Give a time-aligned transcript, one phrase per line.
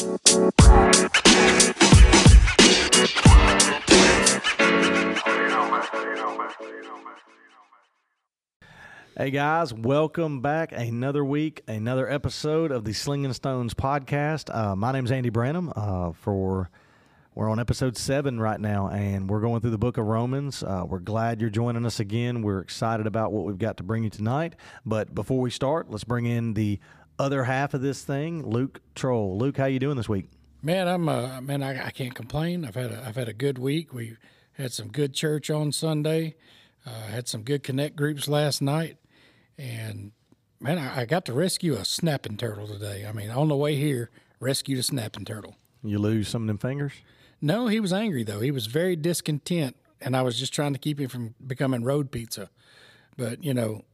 [0.00, 0.06] Hey
[9.30, 10.72] guys, welcome back.
[10.72, 14.54] Another week, another episode of the Slinging Stones podcast.
[14.54, 15.70] Uh, my name's Andy Branham.
[15.76, 16.70] Uh, for
[17.34, 20.62] we're on episode seven right now, and we're going through the book of Romans.
[20.62, 22.40] Uh, we're glad you're joining us again.
[22.40, 24.56] We're excited about what we've got to bring you tonight.
[24.86, 26.80] But before we start, let's bring in the
[27.20, 29.38] other half of this thing, Luke Troll.
[29.38, 30.26] Luke, how you doing this week?
[30.62, 32.64] Man, I'm uh, man, I, I can't complain.
[32.64, 33.92] I've had a, I've had a good week.
[33.92, 34.16] We
[34.52, 36.34] had some good church on Sunday.
[36.86, 38.96] Uh, had some good connect groups last night,
[39.58, 40.12] and
[40.60, 43.04] man, I, I got to rescue a snapping turtle today.
[43.06, 44.08] I mean, on the way here,
[44.40, 45.56] rescued a snapping turtle.
[45.82, 46.94] You lose some of them fingers?
[47.42, 48.40] No, he was angry though.
[48.40, 52.10] He was very discontent, and I was just trying to keep him from becoming road
[52.10, 52.48] pizza.
[53.18, 53.84] But you know,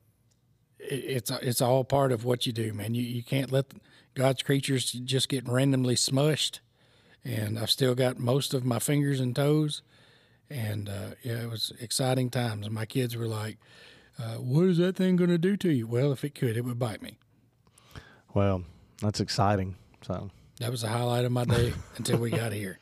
[0.89, 2.95] it's it's all part of what you do, man.
[2.95, 3.67] You you can't let
[4.15, 6.61] God's creatures just get randomly smushed.
[7.25, 9.83] And I've still got most of my fingers and toes,
[10.49, 12.66] and uh, yeah, it was exciting times.
[12.66, 13.59] And my kids were like,
[14.19, 16.65] uh, "What is that thing going to do to you?" Well, if it could, it
[16.65, 17.19] would bite me.
[18.32, 18.63] Well,
[19.03, 19.75] that's exciting.
[20.03, 22.79] So That was the highlight of my day until we got here.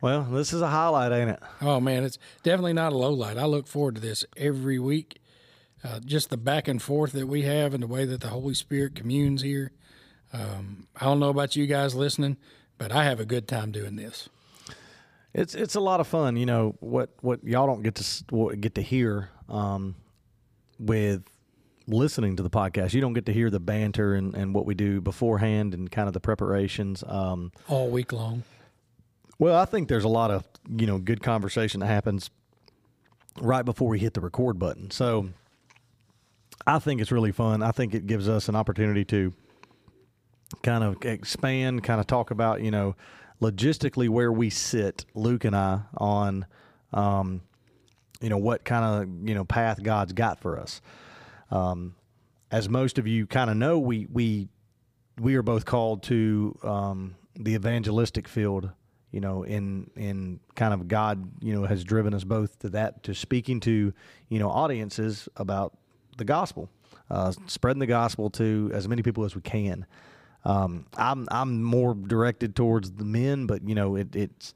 [0.00, 1.40] Well, this is a highlight, ain't it?
[1.60, 3.36] Oh man, it's definitely not a low light.
[3.36, 5.19] I look forward to this every week.
[5.82, 8.54] Uh, just the back and forth that we have and the way that the Holy
[8.54, 9.72] Spirit communes here.
[10.32, 12.36] Um, I don't know about you guys listening,
[12.76, 14.28] but I have a good time doing this.
[15.32, 16.36] It's it's a lot of fun.
[16.36, 19.94] You know what what y'all don't get to what- get to hear um,
[20.78, 21.22] with
[21.86, 22.92] listening to the podcast.
[22.92, 26.08] You don't get to hear the banter and, and what we do beforehand and kind
[26.08, 27.02] of the preparations.
[27.06, 28.42] Um, All week long.
[29.38, 32.28] well, I think there's a lot of you know good conversation that happens
[33.40, 34.90] right before we hit the record button.
[34.90, 35.28] So
[36.66, 37.62] I think it's really fun.
[37.62, 39.32] I think it gives us an opportunity to
[40.62, 42.96] kind of expand, kind of talk about you know
[43.40, 46.46] logistically where we sit, Luke and I, on
[46.92, 47.42] um,
[48.20, 50.80] you know what kind of you know path God's got for us.
[51.50, 51.94] Um,
[52.50, 54.48] as most of you kind of know, we we
[55.18, 58.70] we are both called to um, the evangelistic field.
[59.12, 63.02] You know, in in kind of God, you know, has driven us both to that
[63.04, 63.92] to speaking to
[64.28, 65.76] you know audiences about
[66.16, 66.68] the gospel,
[67.10, 69.86] uh, spreading the gospel to as many people as we can.
[70.44, 74.54] Um, I'm I'm more directed towards the men, but you know, it, it's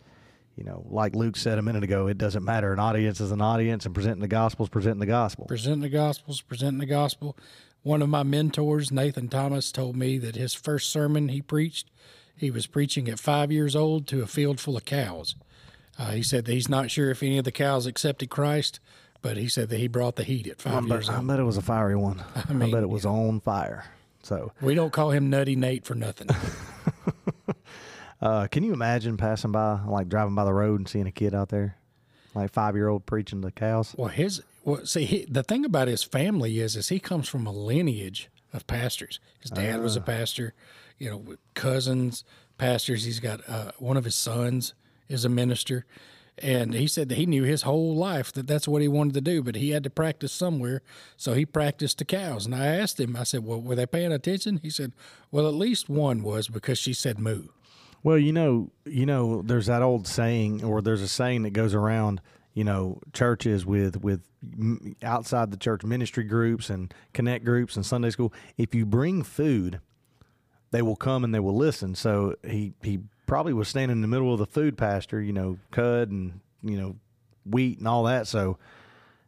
[0.57, 2.73] you know, like Luke said a minute ago, it doesn't matter.
[2.73, 5.47] An audience is an audience, and presenting the gospel is presenting the gospel.
[5.47, 7.37] presenting the gospels, presenting the gospel.
[7.83, 11.91] One of my mentors, Nathan Thomas, told me that his first sermon he preached,
[12.37, 15.35] he was preaching at five years old to a field full of cows.
[15.99, 18.81] Uh, he said that he's not sure if any of the cows accepted Christ,
[19.25, 21.27] but he said that he brought the heat at five I years I old.
[21.27, 22.23] bet it was a fiery one.
[22.49, 23.87] I, mean, bet it was on fire.
[24.23, 26.29] So, We don't call him Nutty Nate for nothing.
[28.21, 31.35] uh, can you imagine passing by, like driving by the road and seeing a kid
[31.35, 31.79] out there,
[32.35, 33.95] like five year old preaching to cows?
[33.97, 37.47] well, his well, see, he, the thing about his family is, is he comes from
[37.47, 39.21] a lineage of pastors.
[39.41, 40.53] His dad was a pastor,
[40.99, 42.25] you know, cousins,
[42.59, 43.05] pastors.
[43.05, 44.75] He's got uh, one of his sons
[45.09, 45.87] is a minister,
[46.39, 49.21] and he said that he knew his whole life that that's what he wanted to
[49.21, 50.83] do, but he had to practice somewhere,
[51.17, 52.45] so he practiced the cows.
[52.47, 54.93] And I asked him, I said, "Well, were they paying attention?" He said,
[55.31, 57.49] "Well, at least one was because she said moo."
[58.03, 61.75] Well, you know, you know, there's that old saying, or there's a saying that goes
[61.75, 62.21] around.
[62.53, 64.23] You know, churches with with
[65.03, 68.33] outside the church ministry groups and connect groups and Sunday school.
[68.57, 69.81] If you bring food,
[70.71, 71.95] they will come and they will listen.
[71.95, 75.21] So he he probably was standing in the middle of the food pasture.
[75.21, 76.97] You know, cud and you know
[77.45, 78.27] wheat and all that.
[78.27, 78.59] So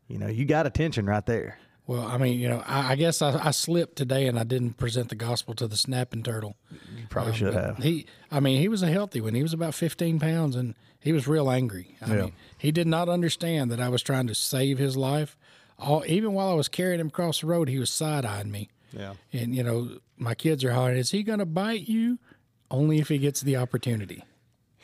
[0.08, 1.58] you know, you got attention right there.
[1.88, 4.72] Well, I mean, you know, I, I guess I, I slipped today and I didn't
[4.76, 6.56] present the gospel to the snapping turtle.
[6.72, 7.78] You probably Um, should have.
[7.78, 9.34] He, I mean, he was a healthy one.
[9.34, 11.96] He was about 15 pounds and he was real angry.
[12.02, 12.20] I Yeah.
[12.22, 15.36] mean, he did not understand that I was trying to save his life.
[15.78, 18.68] All, even while I was carrying him across the road, he was side eyeing me.
[18.92, 19.14] Yeah.
[19.32, 22.18] And, you know, my kids are hollering, is he going to bite you?
[22.70, 24.24] Only if he gets the opportunity.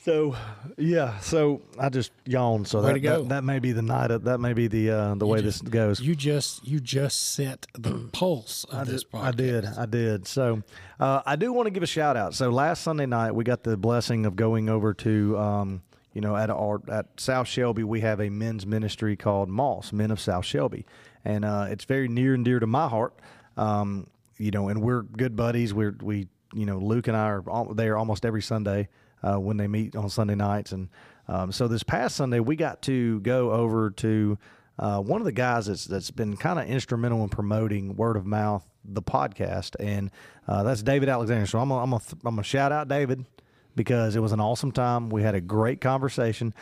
[0.05, 0.35] So
[0.79, 2.67] yeah, so I just yawned.
[2.67, 4.11] So that, that that may be the night.
[4.11, 6.01] Of, that may be the uh, the way just- this goes.
[6.01, 9.23] You just, you just set the pulse of this podcast.
[9.23, 9.65] I did.
[9.65, 10.27] I did.
[10.27, 10.62] So
[10.99, 12.35] uh, I do want to give a shout out.
[12.35, 15.83] So last Sunday night we got the blessing of going over to um,
[16.15, 20.11] you know at our at South Shelby we have a men's ministry called Moss Men
[20.11, 20.85] of South Shelby,
[21.25, 23.15] and uh, it's very near and dear to my heart.
[23.56, 25.73] Um, you know, and we're good buddies.
[25.73, 28.89] We're we you know Luke and I are al- there almost every Sunday
[29.23, 30.89] uh, when they meet on Sunday nights, and
[31.29, 34.39] um, so this past Sunday we got to go over to
[34.79, 38.27] uh, one of the guys that's that's been kind of instrumental in promoting word of
[38.27, 40.11] mouth the podcast, and
[40.49, 41.47] uh, that's David Alexander.
[41.47, 43.25] So I'm gonna, I'm gonna, I'm gonna shout out David
[43.75, 45.09] because it was an awesome time.
[45.09, 46.55] We had a great conversation.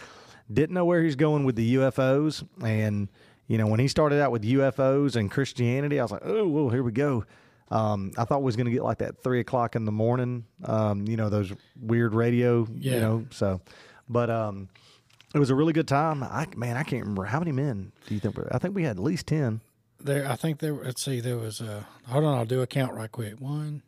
[0.53, 3.09] Didn't know where he's going with the UFOs, and
[3.47, 6.69] you know when he started out with UFOs and Christianity, I was like, oh, well,
[6.71, 7.25] here we go.
[7.70, 10.44] Um, I thought we was going to get like that three o'clock in the morning,
[10.64, 12.94] um, you know, those weird radio, Yeah.
[12.94, 13.26] you know.
[13.31, 13.61] So,
[14.08, 14.69] but um,
[15.34, 16.22] it was a really good time.
[16.25, 18.37] I man, I can't remember how many men do you think?
[18.37, 19.61] were- I think we had at least ten.
[20.00, 20.72] There, I think there.
[20.72, 21.20] Let's see.
[21.20, 21.87] There was a.
[22.08, 23.40] Hold on, I'll do a count right quick.
[23.40, 23.82] One.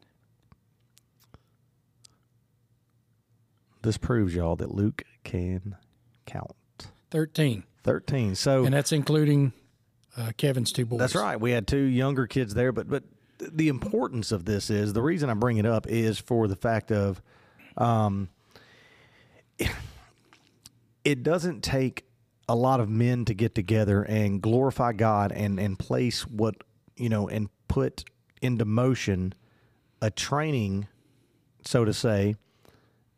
[3.83, 5.77] This proves y'all that Luke can
[6.27, 6.53] count.
[7.11, 8.35] 13 Thirteen.
[8.37, 9.53] So and that's including
[10.17, 11.01] uh, Kevin's two boys.
[11.01, 11.39] That's right.
[11.41, 13.03] We had two younger kids there, but but
[13.51, 16.93] the importance of this is the reason I bring it up is for the fact
[16.93, 17.23] of,
[17.77, 18.29] um,
[21.05, 22.05] it doesn't take
[22.49, 26.57] a lot of men to get together and glorify God and and place what
[26.97, 28.05] you know and put
[28.41, 29.33] into motion
[30.01, 30.89] a training,
[31.65, 32.35] so to say,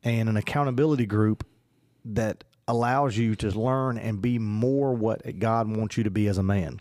[0.02, 1.46] and an accountability group
[2.04, 6.38] that allows you to learn and be more what God wants you to be as
[6.38, 6.80] a man.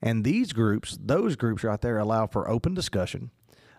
[0.00, 3.30] And these groups, those groups right there, allow for open discussion,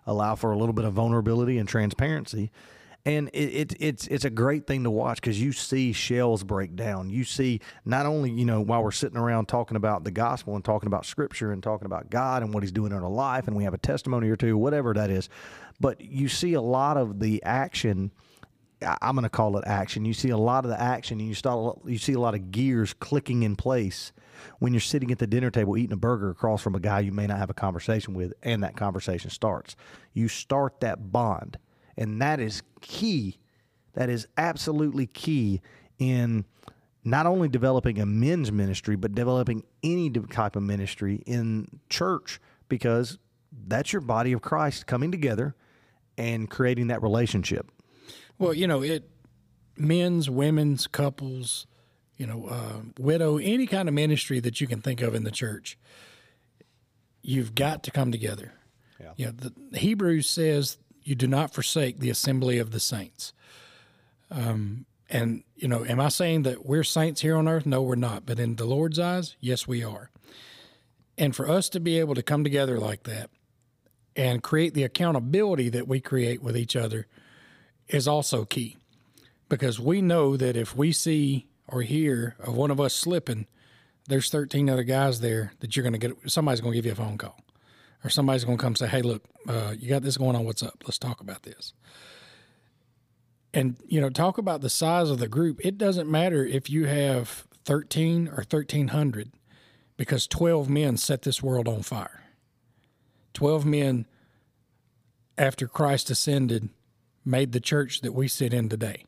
[0.05, 2.51] allow for a little bit of vulnerability and transparency.
[3.07, 6.75] And it, it, it's it's a great thing to watch because you see shells break
[6.75, 7.11] down.
[7.11, 10.65] You see not only you know while we're sitting around talking about the gospel and
[10.65, 13.55] talking about scripture and talking about God and what He's doing in our life, and
[13.55, 15.29] we have a testimony or two, whatever that is,
[15.79, 18.11] but you see a lot of the action
[18.85, 20.05] I'm going to call it action.
[20.05, 22.51] You see a lot of the action, and you start you see a lot of
[22.51, 24.11] gears clicking in place
[24.59, 27.11] when you're sitting at the dinner table eating a burger across from a guy you
[27.11, 29.75] may not have a conversation with, and that conversation starts.
[30.13, 31.57] You start that bond,
[31.97, 33.39] and that is key.
[33.93, 35.61] That is absolutely key
[35.99, 36.45] in
[37.05, 43.19] not only developing a men's ministry, but developing any type of ministry in church because
[43.67, 45.55] that's your body of Christ coming together
[46.17, 47.71] and creating that relationship.
[48.37, 49.09] Well, you know, it
[49.77, 51.67] men's, women's, couples,
[52.17, 55.31] you know, uh, widow, any kind of ministry that you can think of in the
[55.31, 55.77] church,
[57.21, 58.53] you've got to come together.
[58.99, 59.11] Yeah.
[59.17, 63.33] You know, the Hebrews says you do not forsake the assembly of the saints.
[64.31, 67.65] Um, and you know, am I saying that we're saints here on earth?
[67.65, 68.25] No, we're not.
[68.25, 70.09] But in the Lord's eyes, yes, we are.
[71.17, 73.29] And for us to be able to come together like that
[74.15, 77.07] and create the accountability that we create with each other
[77.87, 78.77] is also key
[79.49, 83.47] because we know that if we see or hear of one of us slipping,
[84.07, 86.31] there's 13 other guys there that you're going to get.
[86.31, 87.39] Somebody's going to give you a phone call,
[88.03, 90.45] or somebody's going to come say, "Hey, look, uh, you got this going on.
[90.45, 90.83] What's up?
[90.85, 91.73] Let's talk about this."
[93.53, 95.59] And you know, talk about the size of the group.
[95.65, 99.31] It doesn't matter if you have 13 or 1300,
[99.97, 102.21] because 12 men set this world on fire.
[103.33, 104.05] 12 men
[105.38, 106.69] after Christ ascended
[107.25, 109.06] made the church that we sit in today.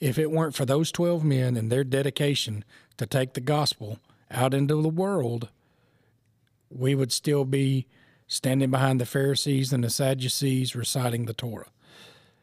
[0.00, 2.64] If it weren't for those 12 men and their dedication
[2.98, 3.98] to take the gospel
[4.30, 5.48] out into the world,
[6.68, 7.86] we would still be
[8.26, 11.70] standing behind the Pharisees and the Sadducees reciting the Torah.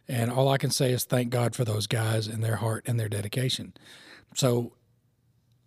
[0.08, 3.00] And all I can say is thank God for those guys and their heart and
[3.00, 3.74] their dedication.
[4.36, 4.74] So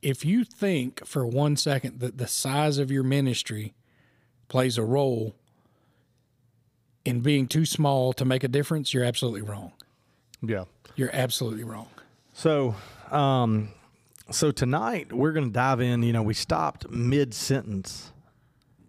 [0.02, 3.74] if you think for one second that the size of your ministry
[4.48, 5.34] plays a role
[7.04, 9.72] in being too small to make a difference, you're absolutely wrong.
[10.42, 10.64] Yeah.
[10.96, 11.88] You're absolutely wrong.
[12.32, 12.74] So,
[13.10, 13.68] um,
[14.30, 16.02] so tonight we're going to dive in.
[16.02, 18.12] You know, we stopped mid sentence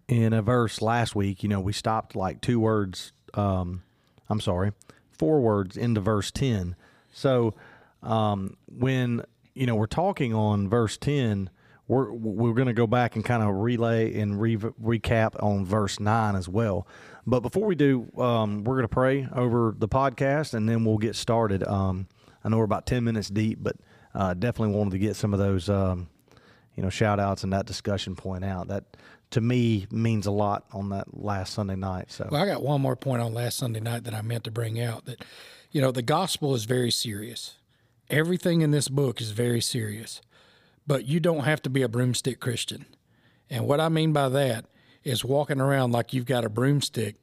[0.07, 1.43] in a verse last week.
[1.43, 3.11] You know, we stopped like two words.
[3.33, 3.83] Um,
[4.29, 4.71] I'm sorry,
[5.11, 6.75] four words into verse ten.
[7.11, 7.53] So,
[8.01, 11.49] um, when you know we're talking on verse ten,
[11.87, 15.99] we're we're going to go back and kind of relay and re- recap on verse
[15.99, 16.87] nine as well.
[17.27, 20.97] But before we do, um, we're going to pray over the podcast and then we'll
[20.97, 21.63] get started.
[21.63, 22.07] Um,
[22.43, 23.75] I know we're about ten minutes deep, but
[24.13, 26.07] uh, definitely wanted to get some of those, um,
[26.75, 28.67] you know, shout outs and that discussion point out.
[28.67, 28.97] That
[29.31, 32.11] to me means a lot on that last Sunday night.
[32.11, 34.51] So Well, I got one more point on last Sunday night that I meant to
[34.51, 35.25] bring out that,
[35.71, 37.55] you know, the gospel is very serious.
[38.09, 40.21] Everything in this book is very serious,
[40.87, 42.85] but you don't have to be a broomstick Christian.
[43.49, 44.65] And what I mean by that
[45.03, 47.15] is walking around like you've got a broomstick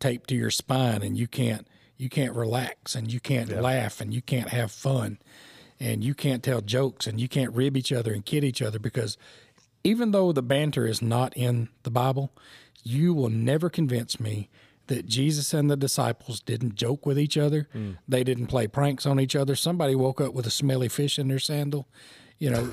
[0.00, 1.66] taped to your spine and you can't
[1.96, 5.18] you can't relax and you can't laugh and you can't have fun
[5.78, 8.78] and you can't tell jokes and you can't rib each other and kid each other
[8.78, 9.16] because
[9.84, 12.32] even though the banter is not in the Bible,
[12.82, 14.48] you will never convince me
[14.86, 17.68] that Jesus and the disciples didn't joke with each other.
[17.72, 17.92] Hmm.
[18.08, 19.56] They didn't play pranks on each other.
[19.56, 21.88] Somebody woke up with a smelly fish in their sandal.
[22.38, 22.70] You know,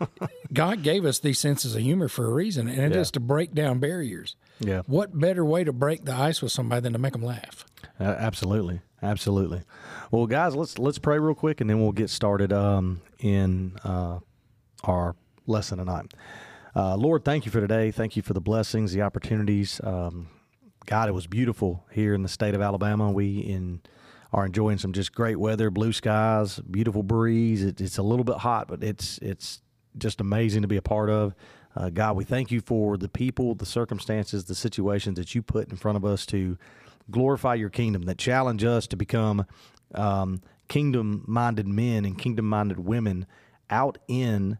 [0.52, 3.52] God gave us these senses of humor for a reason, and it is to break
[3.54, 4.36] down barriers.
[4.58, 7.64] yeah, What better way to break the ice with somebody than to make them laugh?
[8.00, 9.62] Uh, absolutely, absolutely.
[10.10, 14.18] Well, guys, let's let's pray real quick, and then we'll get started um, in uh,
[14.84, 15.14] our
[15.46, 16.12] lesson tonight.
[16.74, 17.90] Uh, Lord, thank you for today.
[17.90, 19.80] Thank you for the blessings, the opportunities.
[19.84, 20.28] Um,
[20.86, 23.10] God, it was beautiful here in the state of Alabama.
[23.12, 23.82] We in
[24.32, 27.62] are enjoying some just great weather, blue skies, beautiful breeze.
[27.62, 29.60] It, it's a little bit hot, but it's it's
[29.98, 31.34] just amazing to be a part of.
[31.76, 35.70] Uh, God, we thank you for the people, the circumstances, the situations that you put
[35.70, 36.58] in front of us to
[37.10, 39.46] glorify your kingdom, that challenge us to become
[39.94, 43.26] um, kingdom minded men and kingdom minded women
[43.70, 44.58] out in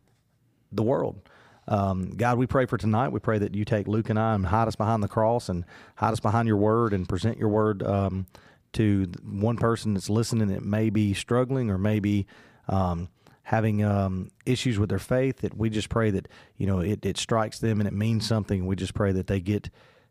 [0.71, 1.21] the world.
[1.69, 3.11] Um, God, we pray for tonight.
[3.11, 5.64] We pray that you take Luke and I and hide us behind the cross and
[5.97, 8.26] hide us behind your word and present your word um,
[8.75, 12.26] to one person that's listening that may be struggling or maybe
[12.69, 13.09] um,
[13.45, 15.38] having um, issues with their faith.
[15.38, 18.67] That we just pray that you know it, it strikes them and it means something.
[18.67, 19.71] We just pray that they get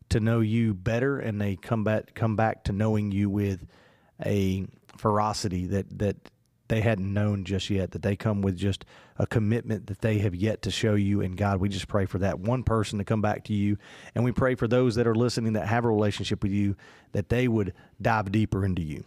[0.10, 3.66] to know you better and they come back come back to knowing you with
[4.26, 4.66] a
[4.98, 6.31] ferocity that that
[6.72, 8.86] they hadn't known just yet, that they come with just
[9.18, 11.20] a commitment that they have yet to show you.
[11.20, 13.78] And God, we just pray for that one person to come back to you.
[14.16, 16.78] And we pray for those that are listening that have a relationship with you,
[17.12, 19.04] that they would dive deeper into you,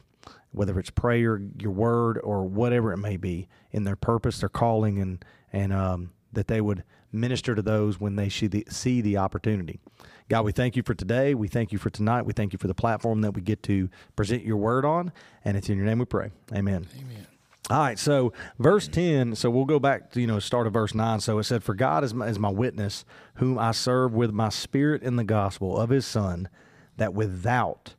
[0.53, 4.99] whether it's prayer, your word, or whatever it may be, in their purpose, their calling,
[4.99, 9.17] and, and um, that they would minister to those when they see the, see the
[9.17, 9.81] opportunity.
[10.29, 11.35] God, we thank you for today.
[11.35, 12.27] We thank you for tonight.
[12.27, 15.13] We thank you for the platform that we get to present your word on.
[15.47, 16.31] And it's in your name we pray.
[16.53, 16.87] Amen.
[17.01, 17.27] Amen.
[17.71, 20.95] All right, so verse 10, so we'll go back to, you know, start of verse
[20.95, 21.21] 9.
[21.21, 23.07] So it said, For God is my, is my witness,
[23.37, 26.51] whom I serve with my spirit in the gospel of his Son,
[26.99, 27.95] that without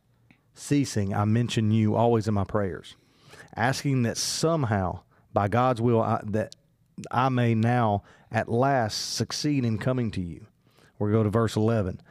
[0.53, 2.95] ceasing I mention you always in my prayers,
[3.55, 4.99] asking that somehow,
[5.33, 6.55] by God's will, I, that
[7.09, 10.45] I may now at last succeed in coming to you.
[10.99, 12.01] We'll go to verse 11.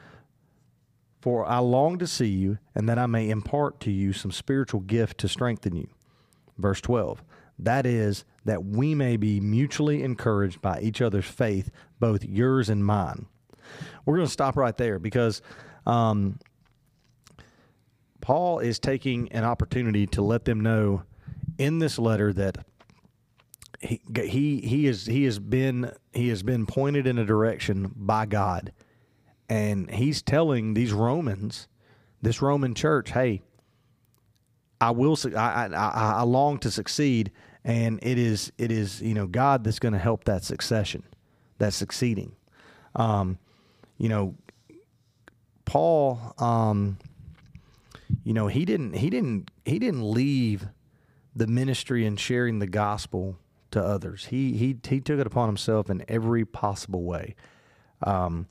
[1.20, 4.80] For I long to see you, and that I may impart to you some spiritual
[4.80, 5.88] gift to strengthen you.
[6.58, 7.22] Verse 12
[7.58, 11.70] that is, that we may be mutually encouraged by each other's faith,
[12.00, 13.26] both yours and mine.
[14.04, 15.40] We're going to stop right there because
[15.86, 16.38] um,
[18.20, 21.02] Paul is taking an opportunity to let them know
[21.58, 22.58] in this letter that
[23.80, 28.24] he he he is he has been he has been pointed in a direction by
[28.26, 28.72] God,
[29.48, 31.68] and he's telling these Romans,
[32.22, 33.42] this Roman church, hey,
[34.88, 35.16] I will.
[35.36, 37.30] I, I, I long to succeed,
[37.64, 41.02] and it is it is you know God that's going to help that succession,
[41.58, 42.36] that succeeding.
[42.94, 43.38] Um,
[43.98, 44.34] you know,
[45.64, 46.34] Paul.
[46.38, 46.98] Um,
[48.22, 50.68] you know he didn't he didn't he didn't leave
[51.34, 53.38] the ministry and sharing the gospel
[53.70, 54.26] to others.
[54.26, 57.34] He he he took it upon himself in every possible way.
[58.02, 58.46] Um,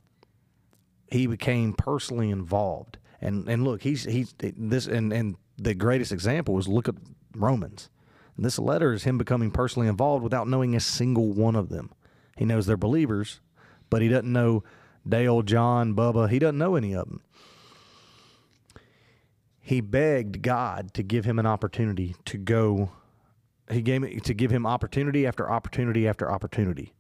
[1.10, 2.98] he became personally involved.
[3.22, 6.96] And and look, he's he's this and and the greatest example is look at
[7.36, 7.90] Romans.
[8.36, 11.92] And this letter is him becoming personally involved without knowing a single one of them.
[12.38, 13.42] He knows they're believers,
[13.90, 14.64] but he doesn't know
[15.08, 16.30] Dale, John, Bubba.
[16.30, 17.22] He doesn't know any of them.
[19.62, 22.92] He begged God to give him an opportunity to go.
[23.70, 26.94] He gave to give him opportunity after opportunity after opportunity.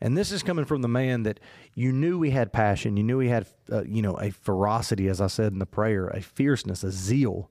[0.00, 1.40] And this is coming from the man that
[1.74, 5.20] you knew he had passion, you knew he had, uh, you know, a ferocity, as
[5.20, 7.50] I said in the prayer, a fierceness, a zeal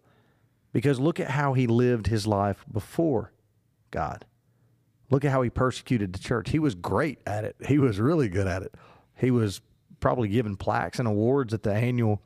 [0.74, 3.32] because look at how he lived his life before
[3.92, 4.26] God.
[5.10, 6.50] Look at how he persecuted the church.
[6.50, 7.56] He was great at it.
[7.68, 8.74] He was really good at it.
[9.16, 9.62] He was
[10.00, 12.22] probably given plaques and awards at the annual,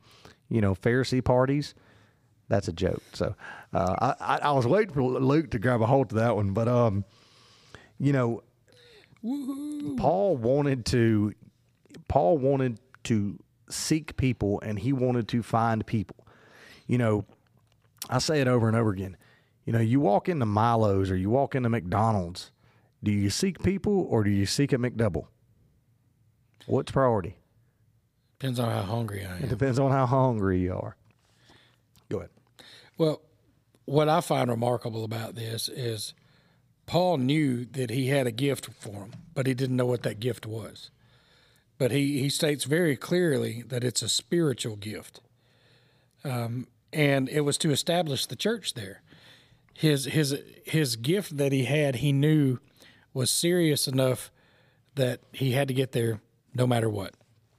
[0.48, 1.74] you know, Pharisee parties.
[2.48, 3.02] That's a joke.
[3.12, 3.34] So
[3.74, 6.66] uh, I, I was waiting for Luke to grab a hold of that one, but
[6.66, 7.04] um,
[7.98, 8.42] you know,
[9.22, 9.96] Woo-hoo.
[9.96, 11.34] Paul wanted to.
[12.08, 13.38] Paul wanted to
[13.68, 16.26] seek people, and he wanted to find people.
[16.86, 17.26] You know,
[18.08, 19.16] I say it over and over again.
[19.64, 22.50] You know, you walk into Milo's or you walk into McDonald's.
[23.02, 25.26] Do you seek people or do you seek a McDouble?
[26.66, 27.36] What's priority?
[28.38, 29.44] Depends on how hungry I am.
[29.44, 30.96] It depends on how hungry you are.
[32.08, 32.30] Go ahead.
[32.96, 33.20] Well,
[33.84, 36.14] what I find remarkable about this is
[36.86, 40.20] Paul knew that he had a gift for him, but he didn't know what that
[40.20, 40.90] gift was.
[41.78, 45.20] But he, he states very clearly that it's a spiritual gift.
[46.24, 49.02] Um, and it was to establish the church there.
[49.74, 52.58] His his his gift that he had, he knew
[53.14, 54.30] was serious enough
[54.94, 56.20] that he had to get there
[56.54, 57.14] no matter what.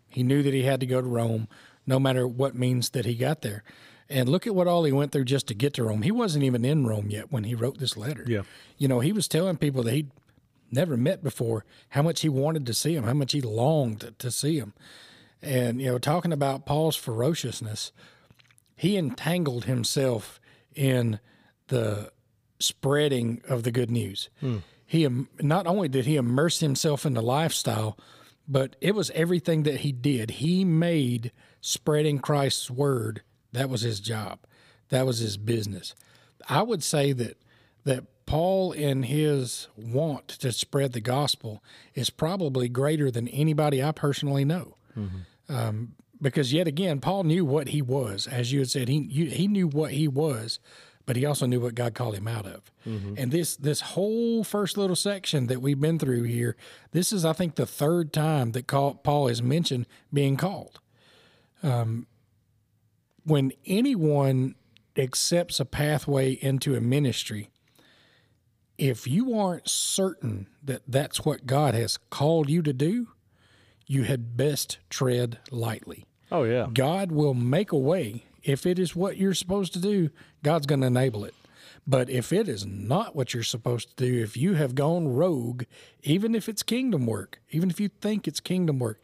[0.09, 1.47] He knew that he had to go to Rome
[1.85, 3.63] no matter what means that he got there.
[4.09, 6.01] And look at what all he went through just to get to Rome.
[6.01, 8.23] He wasn't even in Rome yet when he wrote this letter.
[8.27, 8.41] Yeah.
[8.77, 10.11] You know, he was telling people that he'd
[10.71, 14.31] never met before how much he wanted to see him, how much he longed to
[14.31, 14.73] see him.
[15.41, 17.91] And, you know, talking about Paul's ferociousness,
[18.79, 20.39] he entangled himself
[20.73, 21.19] in
[21.67, 22.11] the
[22.59, 24.29] spreading of the good news.
[24.85, 25.07] He
[25.41, 27.97] not only did he immerse himself in the lifestyle,
[28.47, 30.31] but it was everything that he did.
[30.31, 31.31] He made
[31.61, 33.21] spreading Christ's word
[33.51, 34.39] that was his job.
[34.89, 35.93] That was his business.
[36.47, 37.37] I would say that
[37.83, 41.61] that Paul in his want to spread the gospel
[41.95, 44.77] is probably greater than anybody I personally know.
[45.49, 48.89] Um, because yet again, Paul knew what he was, as you had said.
[48.89, 50.59] He you, he knew what he was,
[51.05, 52.71] but he also knew what God called him out of.
[53.17, 56.55] And this this whole first little section that we've been through here,
[56.91, 60.79] this is I think the third time that call, Paul has mentioned being called.
[61.63, 62.07] Um,
[63.23, 64.55] when anyone
[64.97, 67.49] accepts a pathway into a ministry,
[68.77, 73.09] if you aren't certain that that's what God has called you to do,
[73.87, 76.05] you had best tread lightly.
[76.31, 76.67] Oh yeah.
[76.73, 78.25] God will make a way.
[78.43, 80.09] If it is what you're supposed to do,
[80.43, 81.33] God's going to enable it.
[81.85, 85.63] But if it is not what you're supposed to do, if you have gone rogue,
[86.03, 89.01] even if it's kingdom work, even if you think it's kingdom work,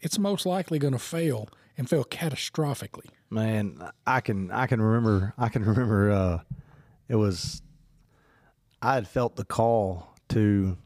[0.00, 3.06] it's most likely going to fail and fail catastrophically.
[3.30, 6.40] Man, I can I can remember I can remember uh
[7.08, 7.62] it was
[8.82, 10.76] I had felt the call to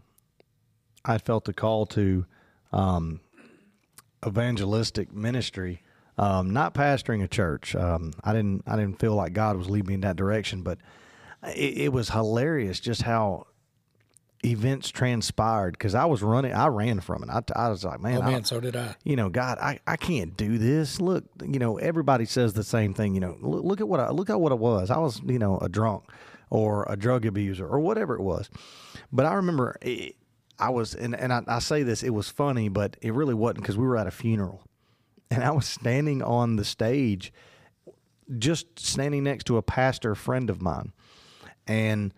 [1.04, 2.26] I had felt the call to
[2.72, 3.20] um
[4.26, 5.82] evangelistic ministry.
[6.18, 7.74] Um, not pastoring a church.
[7.74, 8.64] Um, I didn't.
[8.66, 10.62] I didn't feel like God was leading me in that direction.
[10.62, 10.78] But
[11.46, 13.46] it, it was hilarious just how
[14.44, 16.52] events transpired because I was running.
[16.52, 17.30] I ran from it.
[17.30, 18.96] I, I was like, man, Oh I- man, so did I.
[19.04, 21.00] you know, God, I, I can't do this.
[21.00, 23.14] Look, you know, everybody says the same thing.
[23.14, 24.90] You know, look, look at what I look at what it was.
[24.90, 26.04] I was, you know, a drunk
[26.50, 28.50] or a drug abuser or whatever it was.
[29.12, 30.16] But I remember it,
[30.60, 33.62] I was, and, and I, I say this, it was funny, but it really wasn't
[33.62, 34.62] because we were at a funeral,
[35.30, 37.32] and I was standing on the stage,
[38.38, 40.92] just standing next to a pastor friend of mine,
[41.66, 42.12] and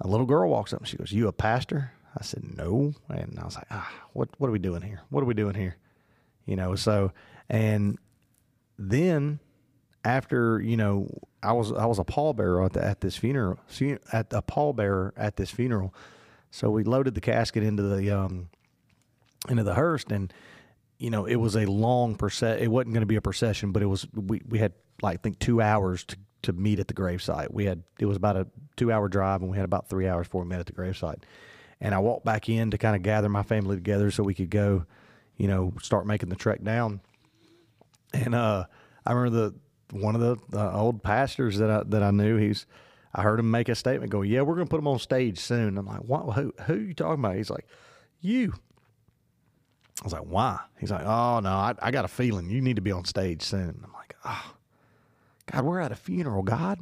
[0.00, 3.38] a little girl walks up and she goes, "You a pastor?" I said, "No," and
[3.40, 5.00] I was like, "Ah, what what are we doing here?
[5.10, 5.76] What are we doing here?"
[6.44, 6.74] You know.
[6.74, 7.12] So,
[7.48, 7.98] and
[8.78, 9.40] then
[10.04, 11.08] after you know,
[11.42, 13.58] I was I was a pallbearer at the, at this funeral,
[14.12, 15.94] at a pallbearer at this funeral.
[16.56, 18.48] So we loaded the casket into the um
[19.50, 20.32] into the hearse, and
[20.98, 22.58] you know, it was a long process.
[22.62, 24.06] It wasn't going to be a procession, but it was.
[24.14, 27.52] We we had like I think two hours to to meet at the gravesite.
[27.52, 30.28] We had it was about a two hour drive, and we had about three hours
[30.28, 31.24] before we met at the gravesite.
[31.78, 34.48] And I walked back in to kind of gather my family together so we could
[34.48, 34.86] go,
[35.36, 37.02] you know, start making the trek down.
[38.14, 38.64] And uh,
[39.04, 39.50] I remember
[39.90, 42.38] the one of the, the old pastors that I that I knew.
[42.38, 42.64] He's
[43.14, 44.10] I heard him make a statement.
[44.12, 45.78] Go, yeah, we're going to put him on stage soon.
[45.78, 46.34] I'm like, what?
[46.34, 46.52] Who?
[46.66, 47.36] Who are you talking about?
[47.36, 47.66] He's like,
[48.20, 48.54] you.
[50.00, 50.60] I was like, why?
[50.78, 53.42] He's like, oh no, I, I got a feeling you need to be on stage
[53.42, 53.80] soon.
[53.82, 54.54] I'm like, oh,
[55.50, 56.80] God, we're at a funeral, God.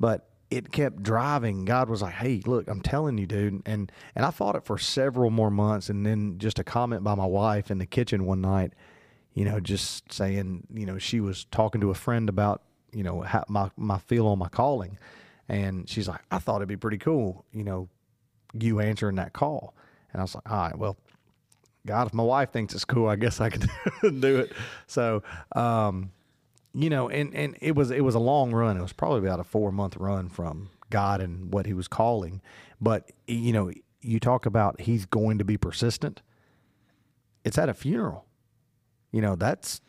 [0.00, 1.64] But it kept driving.
[1.64, 3.62] God was like, hey, look, I'm telling you, dude.
[3.64, 5.88] And and I fought it for several more months.
[5.88, 8.72] And then just a comment by my wife in the kitchen one night,
[9.34, 12.62] you know, just saying, you know, she was talking to a friend about,
[12.92, 14.98] you know, how my my feel on my calling,
[15.48, 17.88] and she's like, I thought it'd be pretty cool, you know,
[18.58, 19.74] you answering that call.
[20.12, 20.96] And I was like, all right, well,
[21.86, 23.68] God, if my wife thinks it's cool, I guess I can
[24.20, 24.52] do it.
[24.86, 25.22] So,
[25.56, 26.12] um,
[26.74, 28.76] you know, and, and it was it was a long run.
[28.76, 32.40] It was probably about a four month run from God and what He was calling.
[32.80, 36.22] But you know, you talk about He's going to be persistent.
[37.44, 38.26] It's at a funeral.
[39.10, 39.80] You know, that's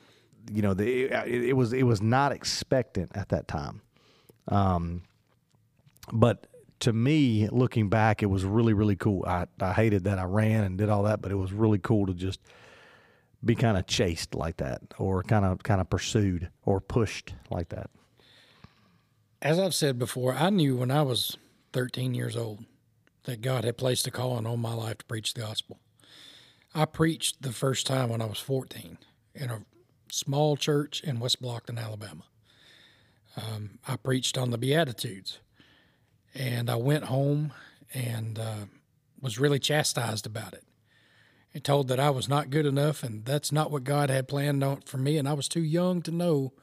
[0.51, 3.81] you know, the, it, it was it was not expectant at that time.
[4.47, 5.03] Um,
[6.11, 6.47] but
[6.81, 9.23] to me, looking back, it was really, really cool.
[9.25, 12.05] I, I hated that I ran and did all that, but it was really cool
[12.07, 12.41] to just
[13.43, 17.69] be kind of chased like that, or kind of kind of pursued or pushed like
[17.69, 17.89] that.
[19.41, 21.37] As I've said before, I knew when I was
[21.73, 22.63] 13 years old
[23.23, 25.79] that God had placed a calling on my life to preach the gospel.
[26.75, 28.97] I preached the first time when I was 14
[29.35, 29.63] in a
[30.11, 32.23] small church in West Blockton, Alabama.
[33.35, 35.39] Um, I preached on the Beatitudes,
[36.33, 37.53] and I went home
[37.93, 38.65] and uh,
[39.21, 40.63] was really chastised about it.
[41.53, 44.65] And told that I was not good enough, and that's not what God had planned
[44.85, 46.53] for me, and I was too young to know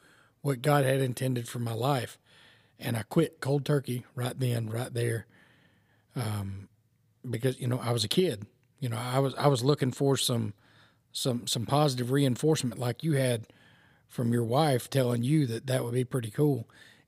[0.41, 2.17] what God had intended for my life
[2.81, 5.27] and I quit cold turkey right then, right there,
[6.15, 6.67] um,
[7.29, 8.47] because you know I was a kid.
[8.79, 10.53] You know, I was I was looking for some
[11.11, 13.45] some some positive reinforcement, like you had
[14.09, 16.67] from your wife telling you that that would be pretty cool.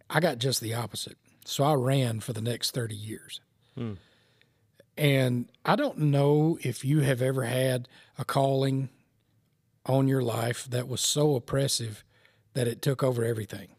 [0.10, 3.42] I got just the opposite, so I ran for the next thirty years.
[3.76, 3.94] Hmm.
[4.98, 8.90] And I don't know if you have ever had a calling
[9.86, 12.04] on your life that was so oppressive
[12.54, 13.70] that it took over everything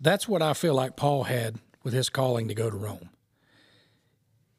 [0.00, 3.10] That's what I feel like Paul had with his calling to go to Rome.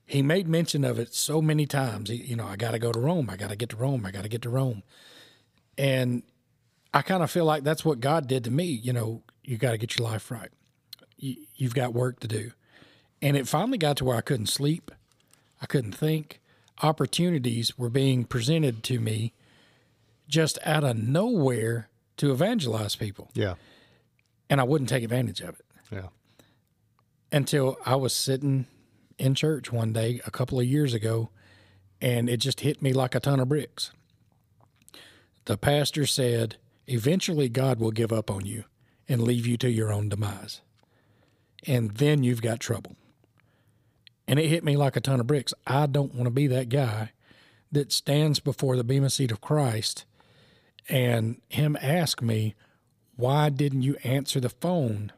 [0.06, 2.10] He made mention of it so many times.
[2.10, 3.30] He, you know, I got to go to Rome.
[3.30, 4.06] I got to get to Rome.
[4.06, 4.84] I got to get to Rome.
[5.78, 6.24] And
[6.94, 8.66] I kind of feel like that's what God did to me.
[8.66, 10.52] You know, you got to get your life right.
[11.24, 12.52] You, you've got work to do.
[13.22, 14.92] And it finally got to where I couldn't sleep.
[15.62, 16.42] I couldn't think.
[16.82, 19.34] Opportunities were being presented to me
[20.28, 23.30] just out of nowhere to evangelize people.
[23.34, 23.54] Yeah.
[24.50, 26.08] And I wouldn't take advantage of it Yeah.
[27.32, 28.66] until I was sitting
[29.18, 31.30] in church one day a couple of years ago
[32.02, 33.92] and it just hit me like a ton of bricks.
[35.46, 38.66] The pastor said, Eventually, God will give up on you
[39.08, 40.60] and leave you to your own demise.
[41.66, 42.96] And then you've got trouble.
[44.28, 45.54] And it hit me like a ton of bricks.
[45.68, 47.12] I don't want to be that guy
[47.72, 50.06] that stands before the Bema seat of Christ
[50.90, 52.56] and him ask me,
[53.16, 55.12] Why didn't you answer the phone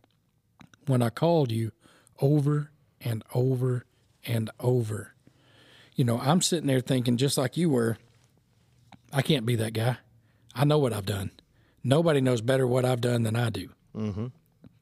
[0.88, 1.72] when I called you
[2.22, 3.86] over and over
[4.26, 5.14] and over.
[5.96, 7.98] You know, I'm sitting there thinking, just like you were,
[9.14, 9.98] I can't be that guy.
[10.54, 11.32] I know what I've done.
[11.84, 14.28] Nobody knows better what I've done than I do mm-hmm.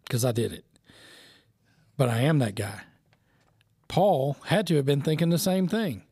[0.05, 0.65] because I did it.
[1.97, 2.81] But I am that guy.
[3.87, 6.03] Paul had to have been thinking the same thing.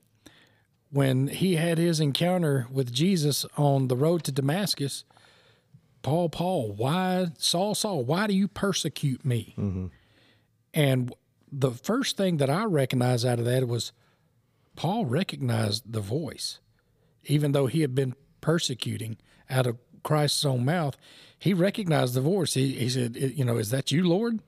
[0.92, 5.06] When he had his encounter with Jesus on the road to Damascus,
[6.02, 9.56] Paul, Paul, why, Saul, Saul, why do you persecute me?
[9.58, 9.88] Mm-hmm.
[10.74, 11.16] And
[11.52, 13.92] the first thing that I recognized out of that was
[14.76, 16.60] Paul recognized the voice.
[17.26, 19.18] Even though he had been persecuting
[19.50, 20.98] out of Christ's own mouth,
[21.38, 22.54] he recognized the voice.
[22.54, 24.40] He, he said, You know, is that you, Lord?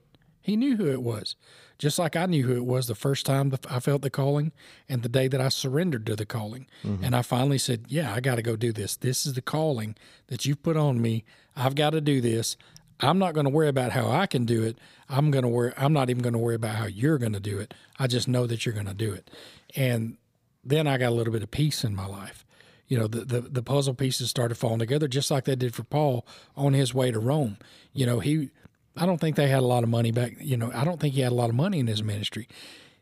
[0.44, 1.36] He knew who it was,
[1.78, 4.52] just like I knew who it was the first time I felt the calling
[4.90, 6.66] and the day that I surrendered to the calling.
[6.84, 7.02] Mm-hmm.
[7.02, 8.94] And I finally said, Yeah, I got to go do this.
[8.94, 11.24] This is the calling that you've put on me.
[11.56, 12.58] I've got to do this.
[13.00, 14.76] I'm not going to worry about how I can do it.
[15.08, 15.72] I'm going to worry.
[15.78, 17.72] I'm not even going to worry about how you're going to do it.
[17.98, 19.30] I just know that you're going to do it.
[19.74, 20.18] And
[20.62, 22.44] then I got a little bit of peace in my life.
[22.86, 25.84] You know, the, the the puzzle pieces started falling together, just like they did for
[25.84, 27.56] Paul on his way to Rome.
[27.94, 28.50] You know, he.
[28.96, 30.36] I don't think they had a lot of money back.
[30.40, 32.48] You know, I don't think he had a lot of money in his ministry.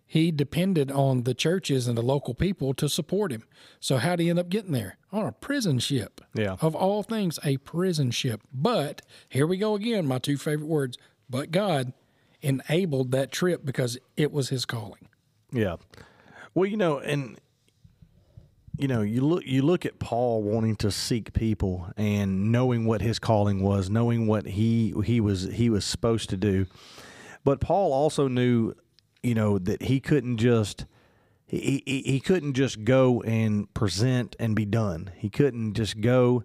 [0.06, 3.44] He depended on the churches and the local people to support him.
[3.80, 4.98] So how did he end up getting there?
[5.10, 6.20] On a prison ship.
[6.34, 6.56] Yeah.
[6.60, 8.42] Of all things, a prison ship.
[8.52, 9.00] But
[9.30, 10.98] here we go again, my two favorite words.
[11.30, 11.94] But God
[12.42, 15.08] enabled that trip because it was his calling.
[15.50, 15.76] Yeah.
[16.54, 17.38] Well, you know, and
[18.78, 23.02] you know, you look you look at Paul wanting to seek people and knowing what
[23.02, 26.66] his calling was, knowing what he he was he was supposed to do.
[27.44, 28.74] But Paul also knew,
[29.22, 30.86] you know, that he couldn't just
[31.46, 35.10] he, he, he couldn't just go and present and be done.
[35.16, 36.44] He couldn't just go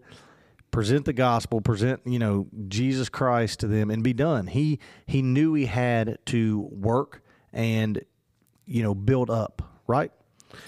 [0.69, 4.47] present the gospel, present, you know, Jesus Christ to them and be done.
[4.47, 8.01] He he knew he had to work and
[8.65, 10.11] you know, build up, right?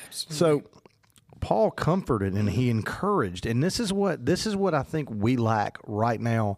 [0.10, 0.64] So
[1.40, 5.38] Paul comforted and he encouraged, and this is what this is what I think we
[5.38, 6.58] lack right now,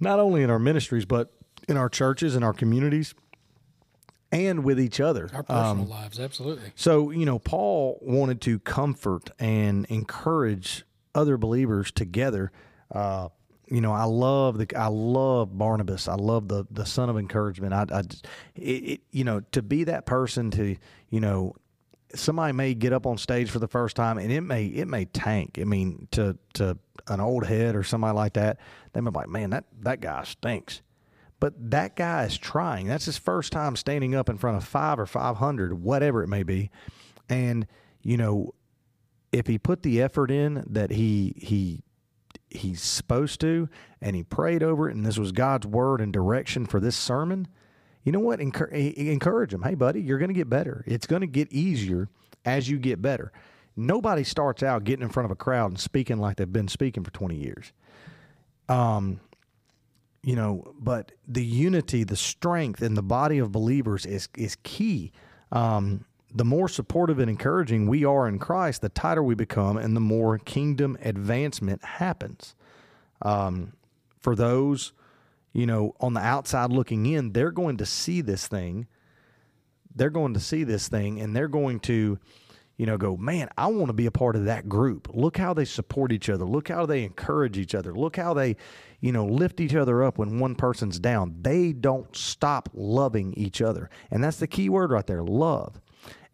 [0.00, 1.32] not only in our ministries but
[1.68, 3.14] in our churches and our communities,
[4.32, 5.30] and with each other.
[5.32, 6.72] Our personal lives, absolutely.
[6.74, 12.50] So, you know, Paul wanted to comfort and encourage other believers together.
[12.92, 13.28] Uh,
[13.68, 16.06] you know, I love the I love Barnabas.
[16.08, 17.72] I love the the son of encouragement.
[17.72, 18.26] I, I just-
[18.56, 20.76] it, it, you know, to be that person to,
[21.08, 21.54] you know,
[22.14, 25.04] somebody may get up on stage for the first time and it may it may
[25.06, 25.58] tank.
[25.60, 28.58] I mean, to to an old head or somebody like that,
[28.92, 30.82] they may be like, man, that that guy stinks.
[31.40, 32.86] But that guy is trying.
[32.86, 36.28] That's his first time standing up in front of five or five hundred, whatever it
[36.28, 36.70] may be,
[37.28, 37.66] and
[38.02, 38.54] you know,
[39.32, 41.82] if he put the effort in that he he
[42.50, 43.68] he's supposed to,
[44.00, 47.48] and he prayed over it, and this was God's word and direction for this sermon,
[48.04, 48.38] you know what?
[48.38, 49.62] Encour- encourage them.
[49.62, 50.84] Hey, buddy, you're going to get better.
[50.86, 52.08] It's going to get easier
[52.44, 53.32] as you get better.
[53.76, 57.02] Nobody starts out getting in front of a crowd and speaking like they've been speaking
[57.02, 57.72] for 20 years.
[58.68, 59.20] Um,
[60.22, 65.12] you know, but the unity, the strength in the body of believers is is key.
[65.52, 69.94] Um, the more supportive and encouraging we are in Christ, the tighter we become, and
[69.94, 72.54] the more kingdom advancement happens.
[73.22, 73.74] Um,
[74.18, 74.92] for those,
[75.54, 78.88] you know, on the outside looking in, they're going to see this thing.
[79.94, 82.18] They're going to see this thing, and they're going to,
[82.76, 85.08] you know, go, man, I want to be a part of that group.
[85.14, 86.44] Look how they support each other.
[86.44, 87.94] Look how they encourage each other.
[87.94, 88.56] Look how they,
[89.00, 91.36] you know, lift each other up when one person's down.
[91.42, 93.88] They don't stop loving each other.
[94.10, 95.80] And that's the key word right there love.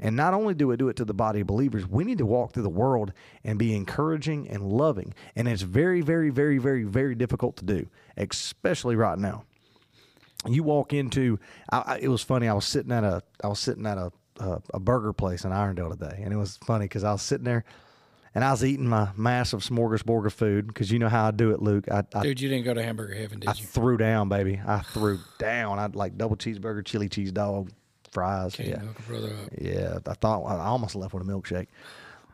[0.00, 2.26] And not only do we do it to the body of believers, we need to
[2.26, 3.12] walk through the world
[3.44, 5.14] and be encouraging and loving.
[5.36, 7.86] And it's very, very, very, very, very difficult to do,
[8.16, 9.44] especially right now.
[10.48, 11.38] you walk into.
[11.70, 12.48] I, I, it was funny.
[12.48, 13.22] I was sitting at a.
[13.44, 14.10] I was sitting at a
[14.40, 17.44] a, a burger place in Irondale today, and it was funny because I was sitting
[17.44, 17.64] there.
[18.32, 21.50] And I was eating my massive smorgasbord of food because you know how I do
[21.50, 21.90] it, Luke.
[21.90, 23.64] I, I Dude, you didn't go to hamburger heaven, did I you?
[23.64, 24.60] I threw down, baby.
[24.64, 25.80] I threw down.
[25.80, 27.72] I'd like double cheeseburger, chili cheese dog,
[28.10, 28.56] fries.
[28.56, 28.82] Can't yeah,
[29.60, 29.98] yeah.
[30.06, 31.68] I thought I almost left with a milkshake,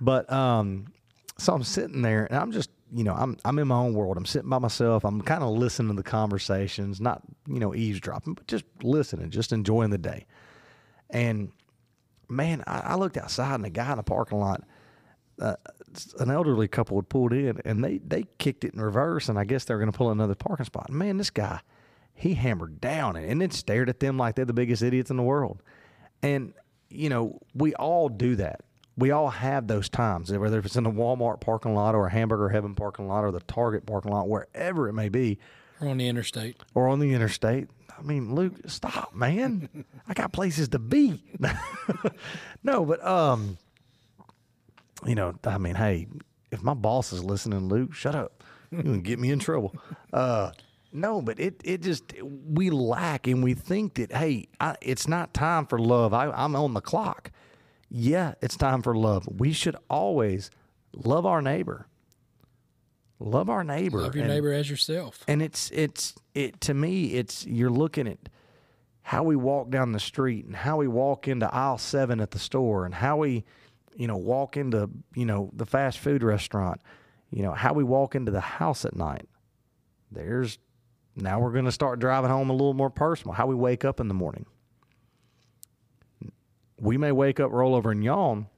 [0.01, 0.87] but um,
[1.39, 4.17] so I'm sitting there and I'm just, you know, I'm I'm in my own world.
[4.17, 5.05] I'm sitting by myself.
[5.05, 9.53] I'm kind of listening to the conversations, not you know eavesdropping, but just listening, just
[9.53, 10.27] enjoying the day.
[11.11, 11.53] And
[12.29, 14.63] man, I, I looked outside and a guy in the parking lot
[15.41, 15.57] uh,
[16.19, 19.45] an elderly couple had pulled in and they, they kicked it in reverse and I
[19.45, 20.91] guess they're going to pull another parking spot.
[20.91, 21.61] Man, this guy,
[22.17, 25.23] he hammered down and then stared at them like they're the biggest idiots in the
[25.23, 25.63] world.
[26.23, 26.55] And,
[26.89, 28.63] you know, we all do that.
[28.97, 32.49] We all have those times, whether it's in the Walmart parking lot or a Hamburger
[32.49, 35.39] Heaven parking lot or the Target parking lot, wherever it may be,
[35.83, 36.57] Or on the interstate.
[36.75, 37.69] or on the interstate.
[37.99, 39.85] I mean, Luke, stop, man.
[40.09, 41.23] I got places to be.
[42.63, 43.59] no, but um,
[45.05, 46.07] you know, I mean, hey,
[46.51, 48.43] if my boss is listening, Luke, shut up.
[48.71, 49.75] You can get me in trouble.
[50.13, 50.51] Uh,
[50.97, 55.35] no, but it it just we lack and we think that hey, I, it's not
[55.35, 56.13] time for love.
[56.15, 57.31] I, I'm on the clock.
[57.89, 59.29] Yeah, it's time for love.
[59.31, 60.51] We should always
[60.93, 61.87] love our neighbor.
[63.19, 64.01] Love our neighbor.
[64.03, 65.23] Love your and- neighbor as yourself.
[65.27, 68.29] and it's it's it to me it's you're looking at
[69.03, 72.39] how we walk down the street and how we walk into aisle 7 at the
[72.41, 73.45] store and how we
[73.95, 76.81] you know walk into you know the fast food restaurant
[77.31, 79.27] you know how we walk into the house at night
[80.11, 80.59] there's
[81.17, 84.01] now we're going to start driving home a little more personal how we wake up
[84.01, 84.45] in the morning.
[86.79, 88.49] We may wake up roll over and yawn.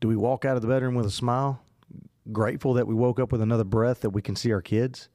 [0.00, 1.60] Do we walk out of the bedroom with a smile?
[2.30, 5.08] Grateful that we woke up with another breath that we can see our kids.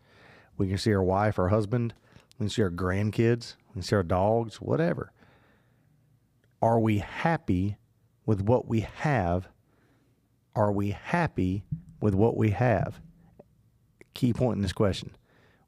[0.57, 1.93] We can see our wife our husband.
[2.37, 3.55] We can see our grandkids.
[3.69, 5.13] We can see our dogs whatever.
[6.61, 7.77] Are we happy
[8.25, 9.47] with what we have?
[10.53, 11.63] Are we happy
[12.01, 12.99] with what we have?
[14.13, 15.11] Key point in this question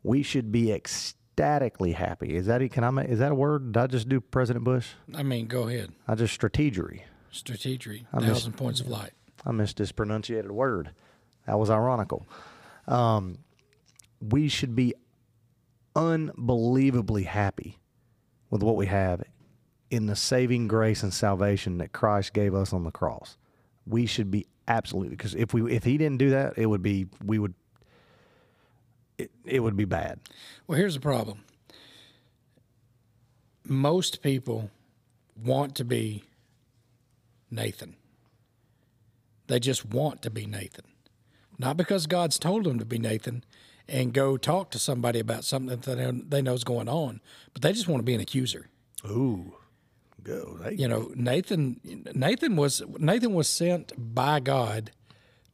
[0.03, 3.77] we should be ecstatically happy is that can I make, is that a word did
[3.81, 5.91] I just do President Bush I mean, go ahead.
[6.07, 9.11] I just strategery Strategery, miss- thousand points of light.
[9.45, 10.91] I mispronunciated a word.
[11.45, 12.27] That was ironical.
[12.87, 13.37] Um,
[14.19, 14.93] we should be
[15.95, 17.79] unbelievably happy
[18.49, 19.23] with what we have
[19.89, 23.37] in the saving grace and salvation that Christ gave us on the cross.
[23.85, 27.07] We should be absolutely because if we if he didn't do that, it would be
[27.23, 27.53] we would
[29.19, 30.19] it, it would be bad.
[30.67, 31.43] Well, here's the problem.
[33.67, 34.71] Most people
[35.35, 36.23] want to be
[37.51, 37.95] Nathan.
[39.47, 40.85] They just want to be Nathan.
[41.57, 43.43] Not because God's told them to be Nathan
[43.87, 47.19] and go talk to somebody about something that they- know is going on,
[47.53, 48.69] but they just want to be an accuser.
[49.05, 49.55] Ooh,
[50.23, 50.59] go.
[50.71, 51.79] You know, Nathan
[52.13, 54.91] Nathan was Nathan was sent by God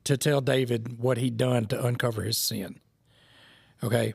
[0.03, 2.79] to tell David what he'd done to uncover his sin.
[3.85, 4.13] Okay.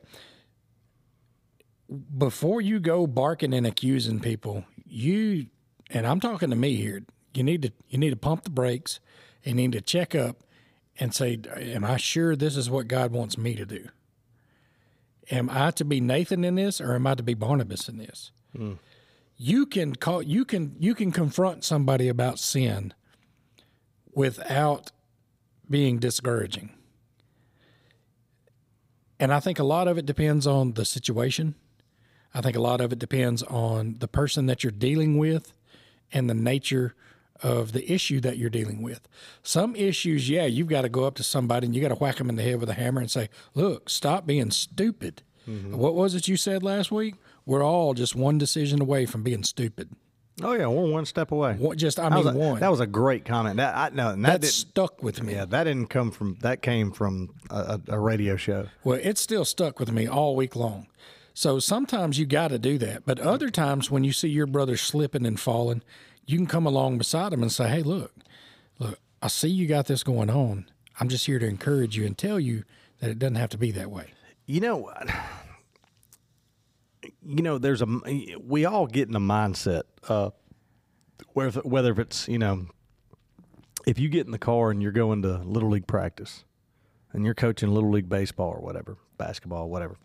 [2.17, 5.47] Before you go barking and accusing people, you
[5.89, 7.01] and I'm talking to me here,
[7.33, 8.99] you need to you need to pump the brakes
[9.43, 10.43] and you need to check up
[10.99, 13.87] and say, Am I sure this is what God wants me to do?
[15.29, 18.31] Am I to be Nathan in this or am I to be Barnabas in this?
[18.55, 18.73] Hmm.
[19.37, 22.93] you can call you can you can confront somebody about sin
[24.13, 24.91] without
[25.69, 26.73] being discouraging
[29.21, 31.55] and i think a lot of it depends on the situation.
[32.33, 35.51] I think a lot of it depends on the person that you're dealing with
[36.13, 36.95] and the nature
[37.43, 39.07] of the issue that you're dealing with.
[39.43, 42.17] Some issues yeah you've got to go up to somebody and you got to whack
[42.17, 45.23] them in the head with a hammer and say look stop being stupid.
[45.47, 45.77] Mm-hmm.
[45.77, 47.15] What was it you said last week?
[47.45, 49.95] We're all just one decision away from being stupid
[50.41, 51.53] Oh yeah, we're one step away.
[51.55, 52.59] What- just I That mean a, one.
[52.59, 53.57] That was a great comment.
[53.57, 55.33] That I no, that that stuck with me.
[55.33, 56.37] Yeah, that didn't come from.
[56.41, 58.67] That came from a, a, a radio show.
[58.83, 60.87] Well, it still stuck with me all week long.
[61.33, 64.75] So sometimes you got to do that, but other times when you see your brother
[64.77, 65.81] slipping and falling,
[66.25, 68.13] you can come along beside him and say, "Hey, look,
[68.79, 70.65] look, I see you got this going on.
[70.99, 72.63] I'm just here to encourage you and tell you
[72.99, 74.07] that it doesn't have to be that way."
[74.45, 75.09] You know, what?
[77.25, 77.87] You know, there's a
[78.43, 80.31] we all get in a mindset uh,
[81.33, 82.67] whether whether it's you know,
[83.85, 86.43] if you get in the car and you're going to little league practice,
[87.13, 89.97] and you're coaching little league baseball or whatever, basketball, whatever.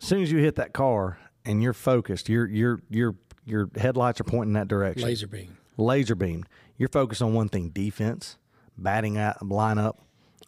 [0.00, 4.20] As soon as you hit that car and you're focused, your your your your headlights
[4.20, 5.04] are pointing that direction.
[5.04, 5.56] Laser beam.
[5.76, 6.44] laser beam.
[6.76, 8.36] You're focused on one thing: defense,
[8.76, 9.96] batting lineup,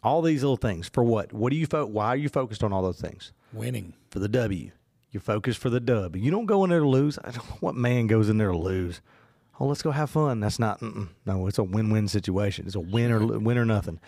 [0.03, 1.33] All these little things for what?
[1.33, 3.31] What do you fo- Why are you focused on all those things?
[3.57, 3.93] Winning.
[4.09, 4.71] For the W.
[5.11, 6.15] You focus for the dub.
[6.15, 7.17] You don't go in there to lose.
[7.23, 9.01] I don't, what man goes in there to lose?
[9.59, 10.39] Oh, let's go have fun.
[10.39, 10.79] That's not.
[10.81, 11.09] Mm-mm.
[11.25, 12.65] No, it's a win-win situation.
[12.67, 13.99] It's a win or win or nothing.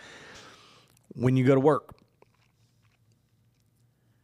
[1.14, 1.94] When you go to work,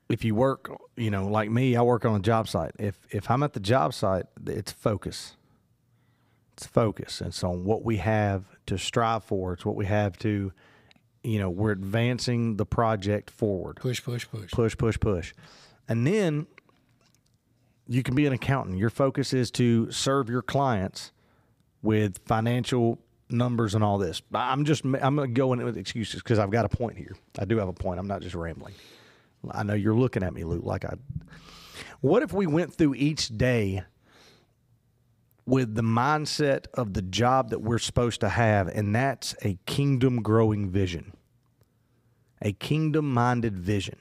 [0.09, 2.73] if you work, you know, like me, I work on a job site.
[2.79, 5.35] If if I'm at the job site, it's focus.
[6.53, 7.21] It's focus.
[7.21, 9.55] It's on what we have to strive for.
[9.55, 10.53] It's what we have to,
[11.27, 13.77] you know, we're advancing the project forward.
[13.77, 14.51] Push, push, push.
[14.53, 15.35] Push, push, push.
[15.89, 16.47] And then
[17.89, 18.79] you can be an accountant.
[18.79, 21.11] Your focus is to serve your clients
[21.83, 24.23] with financial numbers and all this.
[24.33, 27.17] I'm just I'm going with excuses because I've got a point here.
[27.39, 27.99] I do have a point.
[27.99, 28.75] I'm not just rambling.
[29.51, 30.95] I know you're looking at me, Luke, like I.
[32.01, 33.83] What if we went through each day
[35.47, 40.21] with the mindset of the job that we're supposed to have, and that's a kingdom
[40.21, 41.13] growing vision,
[42.43, 43.97] a kingdom minded vision,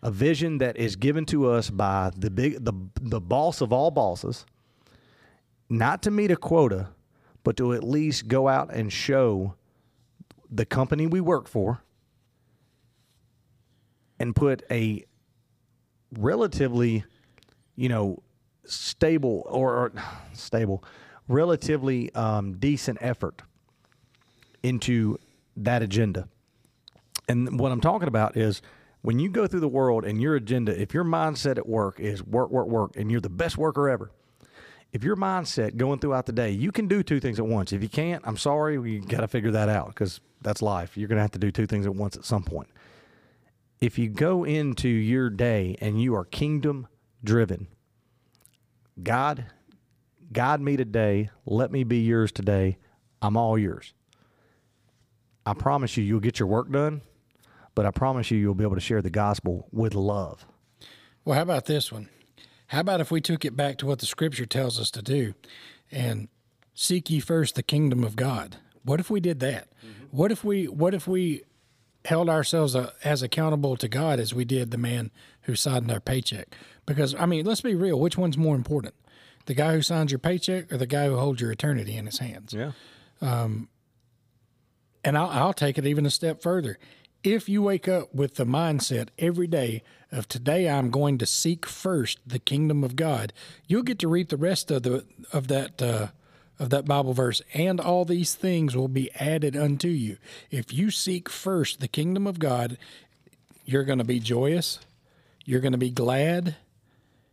[0.00, 3.90] a vision that is given to us by the big the the boss of all
[3.90, 4.46] bosses,
[5.68, 6.88] not to meet a quota,
[7.42, 9.54] but to at least go out and show
[10.50, 11.82] the company we work for
[14.20, 15.04] and put a
[16.16, 17.04] relatively,
[17.76, 18.22] you know,
[18.68, 19.92] stable or, or
[20.32, 20.84] stable,
[21.26, 23.42] relatively um, decent effort
[24.62, 25.18] into
[25.56, 26.28] that agenda.
[27.28, 28.62] And what I'm talking about is
[29.02, 32.22] when you go through the world and your agenda, if your mindset at work is
[32.24, 34.10] work, work, work, and you're the best worker ever,
[34.92, 37.72] if your mindset going throughout the day, you can do two things at once.
[37.72, 40.96] If you can't, I'm sorry, we got to figure that out because that's life.
[40.96, 42.68] You're going to have to do two things at once at some point.
[43.80, 46.88] If you go into your day and you are kingdom
[47.22, 47.68] driven,
[49.02, 49.46] God,
[50.32, 51.30] guide me today.
[51.46, 52.78] Let me be yours today.
[53.22, 53.94] I'm all yours.
[55.46, 57.00] I promise you, you'll get your work done,
[57.74, 60.44] but I promise you, you'll be able to share the gospel with love.
[61.24, 62.08] Well, how about this one?
[62.68, 65.34] How about if we took it back to what the scripture tells us to do
[65.90, 66.28] and
[66.74, 68.56] seek ye first the kingdom of God?
[68.82, 69.68] What if we did that?
[69.84, 70.04] Mm-hmm.
[70.10, 71.42] What if we what if we
[72.08, 75.10] held ourselves uh, as accountable to God as we did the man
[75.42, 76.54] who signed our paycheck?
[76.86, 78.94] Because I mean, let's be real, which one's more important?
[79.46, 82.18] The guy who signs your paycheck or the guy who holds your eternity in his
[82.18, 82.52] hands?
[82.52, 82.72] Yeah.
[83.20, 83.68] Um,
[85.04, 86.78] and I'll, I'll take it even a step further
[87.24, 91.66] if you wake up with the mindset every day of today I'm going to seek
[91.66, 93.32] first the kingdom of God,
[93.66, 96.08] you'll get to read the rest of the of that uh,
[96.58, 100.18] of that Bible verse, and all these things will be added unto you.
[100.50, 102.78] If you seek first the kingdom of God,
[103.64, 104.80] you're going to be joyous,
[105.44, 106.56] you're going to be glad,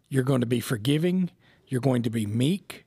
[0.09, 1.31] you're going to be forgiving,
[1.67, 2.85] you're going to be meek,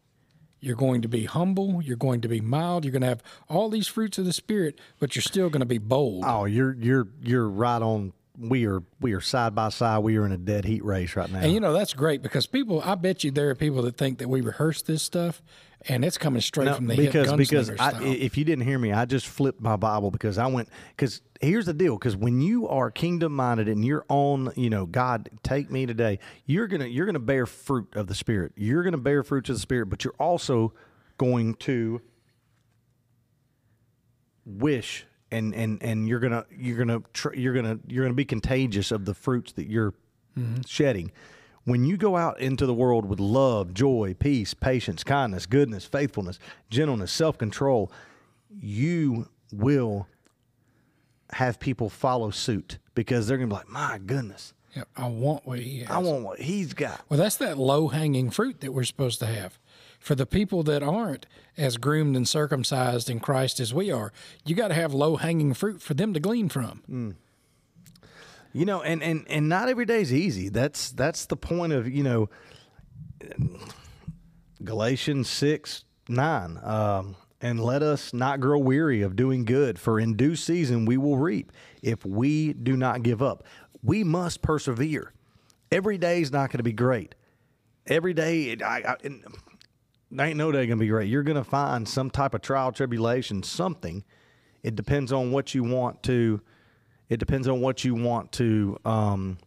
[0.61, 1.81] you're going to be humble.
[1.83, 2.85] You're going to be mild.
[2.85, 5.67] You're going to have all these fruits of the spirit, but you're still going to
[5.67, 6.25] be bold.
[6.27, 8.13] Oh, you're you're you're right on.
[8.37, 9.99] We are we are side by side.
[9.99, 11.41] We are in a dead heat race right now.
[11.41, 12.83] And you know that's great because people.
[12.85, 15.43] I bet you there are people that think that we rehearse this stuff,
[15.87, 18.93] and it's coming straight no, from the because because I, if you didn't hear me,
[18.93, 22.69] I just flipped my Bible because I went because here's the deal because when you
[22.69, 27.07] are kingdom minded and you're on you know God take me today, you're gonna you're
[27.07, 28.53] gonna bear fruit of the Spirit.
[28.57, 30.73] You're gonna bear fruits of the Spirit, but you're also
[31.17, 32.01] going to
[34.45, 38.91] wish and and and you're gonna you're gonna tr- you're gonna you're gonna be contagious
[38.91, 39.93] of the fruits that you're
[40.37, 40.63] mm-hmm.
[40.67, 41.13] shedding
[41.69, 46.39] when you go out into the world with love, joy, peace, patience, kindness, goodness, faithfulness,
[46.71, 47.93] gentleness, self control,
[48.51, 50.07] you will
[51.33, 54.55] have people follow suit because they're going to be like, my goodness.
[54.75, 55.91] Yeah, I want what he has.
[55.91, 57.01] I want what he's got.
[57.09, 59.59] Well, that's that low hanging fruit that we're supposed to have.
[59.99, 61.27] For the people that aren't
[61.57, 64.13] as groomed and circumcised in Christ as we are,
[64.45, 66.83] you got to have low hanging fruit for them to glean from.
[66.91, 67.15] Mm.
[68.53, 70.49] You know, and, and, and not every day is easy.
[70.49, 72.31] That's that's the point of you know
[74.65, 76.59] Galatians six nine.
[76.63, 80.97] Um, and let us not grow weary of doing good, for in due season we
[80.97, 83.45] will reap if we do not give up.
[83.83, 85.13] We must persevere.
[85.71, 87.15] Every day is not going to be great.
[87.87, 91.09] Every day, I, I, ain't no day going to be great.
[91.09, 94.05] You're going to find some type of trial, tribulation, something.
[94.63, 96.41] It depends on what you want to
[97.09, 99.39] it depends on what you want to um,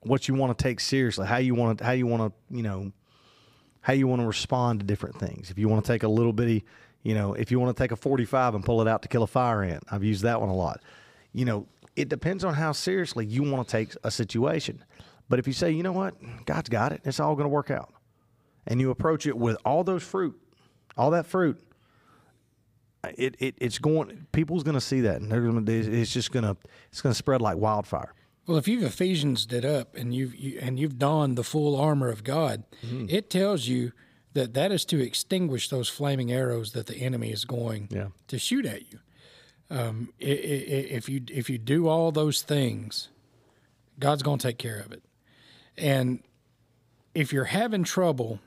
[0.00, 2.62] what you want to take seriously, how you want to how you want to you
[2.62, 2.92] know
[3.80, 5.50] how you want to respond to different things.
[5.50, 6.64] If you want to take a little bitty,
[7.02, 9.24] you know, if you want to take a 45 and pull it out to kill
[9.24, 10.80] a fire ant, I've used that one a lot.
[11.32, 11.66] You know,
[11.96, 14.84] it depends on how seriously you want to take a situation.
[15.28, 16.14] But if you say, you know what,
[16.46, 17.92] God's got it, it's all going to work out,
[18.66, 20.38] and you approach it with all those fruit,
[20.96, 21.60] all that fruit,
[23.18, 24.26] it, it it's going.
[24.32, 25.72] People's going to see that, and they're going to.
[26.00, 26.56] It's just going to.
[26.90, 28.12] It's going to spread like wildfire.
[28.46, 32.08] Well, if you've Ephesians it up and you've you, and you've donned the full armor
[32.08, 33.06] of God, Mm-hmm.
[33.08, 33.92] it tells you
[34.34, 38.08] that that is to extinguish those flaming arrows that the enemy is going Yeah.
[38.28, 38.98] to shoot at you.
[39.70, 43.08] Um, i- i- i- if you if you do all those things,
[43.98, 45.02] God's going to take care of it.
[45.78, 46.22] And
[47.14, 48.40] if you're having trouble,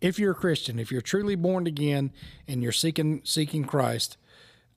[0.00, 2.12] if you're a Christian, if you're truly born again
[2.48, 4.16] and you're seeking seeking Christ,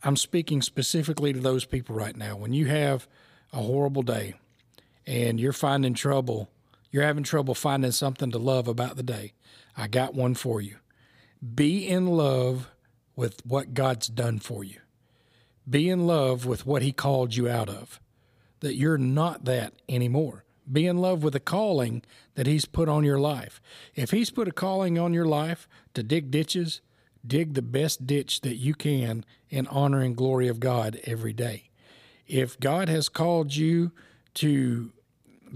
[0.04, 2.36] I'm speaking specifically to those people right now.
[2.36, 3.08] When you have
[3.54, 4.36] a horrible day
[5.08, 6.50] and you're finding trouble,
[6.92, 9.34] you're having trouble finding something to love about the day,
[9.78, 10.78] I got one for you.
[11.56, 12.70] Be in love
[13.16, 14.80] with what God's done for you.
[15.70, 18.02] Be in love with what He called you out of,
[18.60, 20.44] that you're not that anymore.
[20.72, 22.03] Be in love with the calling
[22.36, 23.61] that He's put on your life.
[23.95, 26.82] If He's put a calling on your life to dig ditches,
[27.26, 31.70] dig the best ditch that you can in honor and glory of God every day.
[32.28, 33.91] If God has called you
[34.36, 34.91] to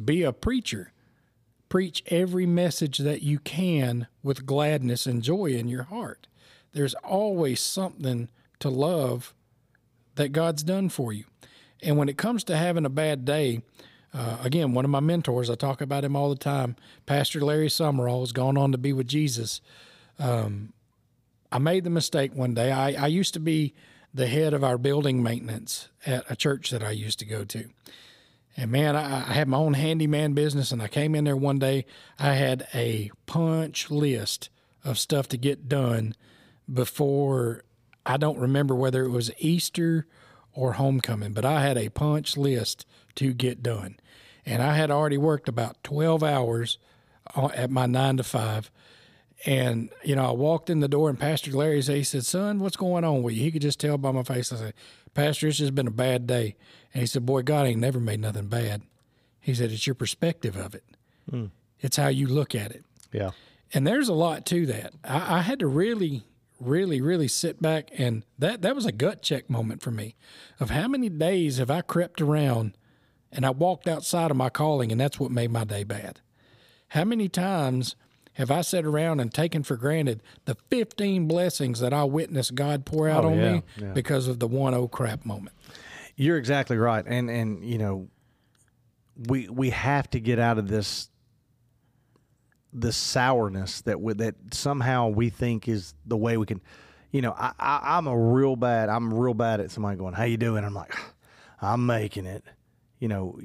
[0.03, 0.91] be a preacher,
[1.69, 6.27] preach every message that you can with gladness and joy in your heart.
[6.73, 8.29] There's always something
[8.59, 9.33] to love
[10.15, 11.25] that God's done for you.
[11.81, 13.61] And when it comes to having a bad day,
[14.13, 17.69] uh, again, one of my mentors, I talk about him all the time, Pastor Larry
[17.69, 19.61] Summerall, has gone on to be with Jesus.
[20.17, 20.73] Um,
[21.51, 22.71] I made the mistake one day.
[22.71, 23.73] I, I used to be
[24.13, 27.69] the head of our building maintenance at a church that I used to go to.
[28.55, 31.59] And man, I, I had my own handyman business, and I came in there one
[31.59, 31.85] day.
[32.17, 34.49] I had a punch list
[34.83, 36.15] of stuff to get done
[36.71, 37.63] before
[38.05, 40.07] I don't remember whether it was Easter
[40.57, 42.85] or homecoming, but I had a punch list
[43.15, 43.97] to get done.
[44.43, 46.79] And I had already worked about 12 hours
[47.35, 48.71] uh, at my nine to five.
[49.45, 52.59] And, you know, I walked in the door and Pastor Larry said, he said, son,
[52.59, 53.43] what's going on with you?
[53.43, 54.51] He could just tell by my face.
[54.51, 54.73] I said,
[55.13, 56.55] Pastor, it's just been a bad day.
[56.91, 58.81] And he said, boy, God ain't never made nothing bad.
[59.39, 60.83] He said, it's your perspective of it.
[61.81, 62.83] It's how you look at it.
[63.11, 63.31] Yeah.
[63.75, 64.93] And there's a lot to that.
[65.03, 66.23] I, I had to really,
[66.59, 70.15] really, really sit back and that that was a gut check moment for me
[70.59, 72.73] of how many days have I crept around
[73.31, 76.21] and I walked outside of my calling and that's what made my day bad.
[76.89, 77.95] How many times
[78.33, 82.85] have I sat around and taken for granted the 15 blessings that I witnessed God
[82.85, 83.93] pour out Oh, on yeah, me yeah.
[83.93, 85.55] because of the one oh crap moment?
[86.15, 88.07] You're exactly right, and and you know,
[89.27, 91.09] we we have to get out of this
[92.79, 96.61] this sourness that we, that somehow we think is the way we can.
[97.11, 98.89] You know, I, I I'm a real bad.
[98.89, 100.93] I'm real bad at somebody going, "How you doing?" I'm like,
[101.61, 102.43] "I'm making it."
[102.99, 103.39] You know,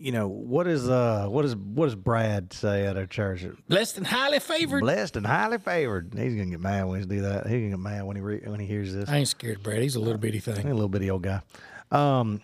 [0.00, 3.44] you know what is uh what is what does Brad say at our church?
[3.68, 4.80] Blessed and highly favored.
[4.80, 6.14] Blessed and highly favored.
[6.16, 7.46] He's gonna get mad when he do that.
[7.46, 9.08] He's gonna get mad when he re- when he hears this.
[9.08, 9.82] I ain't scared, Brad.
[9.82, 10.66] He's a little bitty thing.
[10.66, 11.42] a little bitty old guy.
[11.90, 12.40] Um,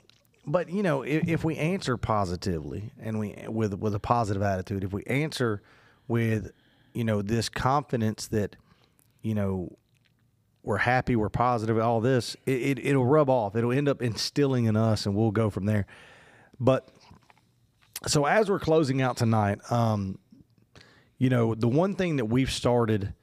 [0.46, 4.84] but you know, if, if we answer positively and we with with a positive attitude,
[4.84, 5.62] if we answer
[6.08, 6.52] with
[6.94, 8.56] you know this confidence that
[9.22, 9.76] you know
[10.62, 13.54] we're happy, we're positive, all this, it, it it'll rub off.
[13.56, 15.86] It'll end up instilling in us, and we'll go from there.
[16.58, 16.88] But
[18.06, 20.18] so as we're closing out tonight, um,
[21.18, 23.14] you know, the one thing that we've started,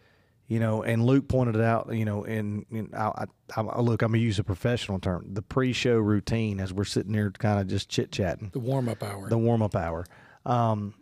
[0.54, 3.26] you know, and Luke pointed it out, you know, and, and I,
[3.58, 7.12] I, I look, I'm gonna use a professional term, the pre-show routine as we're sitting
[7.12, 9.30] here, kind of just chit chatting, The warm up hour.
[9.30, 10.06] the warm-up hour.
[10.46, 10.94] Um,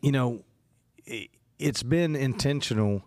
[0.00, 0.44] you know,
[1.06, 3.02] it, it's been intentional.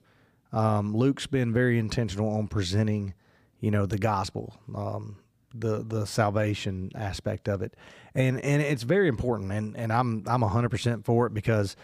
[0.52, 3.14] Um, Luke's been very intentional on presenting,
[3.62, 5.20] you know, the gospel, um,
[5.56, 7.76] the the salvation aspect of it,
[8.14, 9.54] and and it's very important.
[9.54, 11.78] And and I'm I'm hundred percent for it because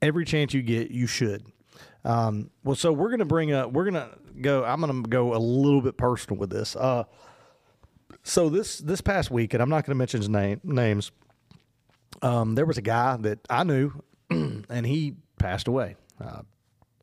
[0.00, 1.44] every chance you get, you should.
[2.04, 3.72] Um, well, so we're gonna bring up.
[3.72, 4.64] We're gonna go.
[4.64, 6.76] I'm gonna go a little bit personal with this.
[6.76, 7.04] Uh,
[8.22, 11.10] so this this past week, and I'm not gonna mention his name names.
[12.22, 13.92] Um, there was a guy that I knew,
[14.30, 15.96] and he passed away.
[16.20, 16.42] Uh,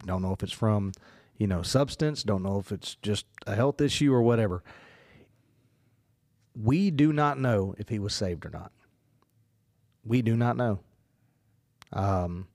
[0.05, 0.91] don't know if it's from,
[1.37, 2.23] you know, substance.
[2.23, 4.63] Don't know if it's just a health issue or whatever.
[6.55, 8.71] We do not know if he was saved or not.
[10.03, 10.79] We do not know.
[11.91, 12.47] Um,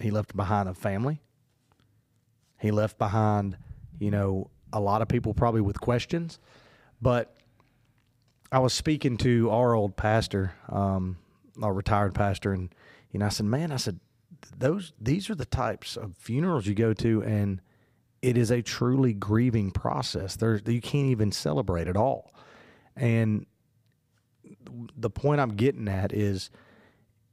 [0.00, 1.20] he left behind a family.
[2.58, 3.56] He left behind,
[3.98, 6.38] you know, a lot of people probably with questions.
[7.00, 7.34] But
[8.50, 11.16] I was speaking to our old pastor, um,
[11.62, 12.74] our retired pastor, and
[13.10, 14.00] you know, I said, "Man, I said
[14.56, 17.60] those these are the types of funerals you go to, and
[18.22, 20.36] it is a truly grieving process.
[20.36, 22.32] There's you can't even celebrate at all."
[22.96, 23.46] And
[24.96, 26.50] the point I'm getting at is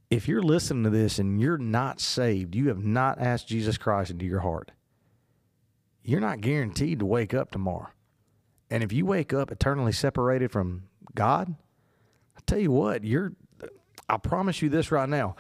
[0.10, 4.12] if you're listening to this and you're not saved, you have not asked Jesus Christ
[4.12, 4.72] into your heart,
[6.04, 7.90] you're not guaranteed to wake up tomorrow.
[8.70, 10.84] And if you wake up eternally separated from
[11.14, 11.56] God,
[12.38, 13.34] I tell you what, you're
[14.10, 15.36] I promise you this right now.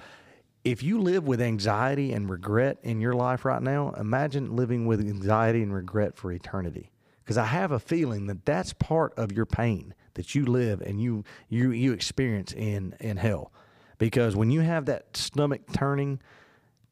[0.64, 5.01] If you live with anxiety and regret in your life right now, imagine living with
[5.01, 6.91] anxiety and regret for eternity.
[7.24, 11.01] Because I have a feeling that that's part of your pain that you live and
[11.01, 13.51] you you you experience in in hell.
[13.97, 16.22] Because when you have that stomach turning,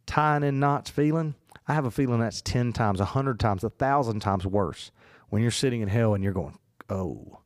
[0.06, 1.36] tying in knots feeling,
[1.70, 4.92] I have a feeling that's 10 times, 100 times, 1,000 times worse
[5.30, 6.58] when you're sitting in hell and you're going,
[6.90, 7.40] oh,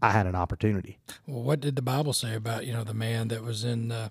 [0.00, 0.98] I had an opportunity.
[1.26, 4.08] Well, what did the Bible say about you know the man that was in uh,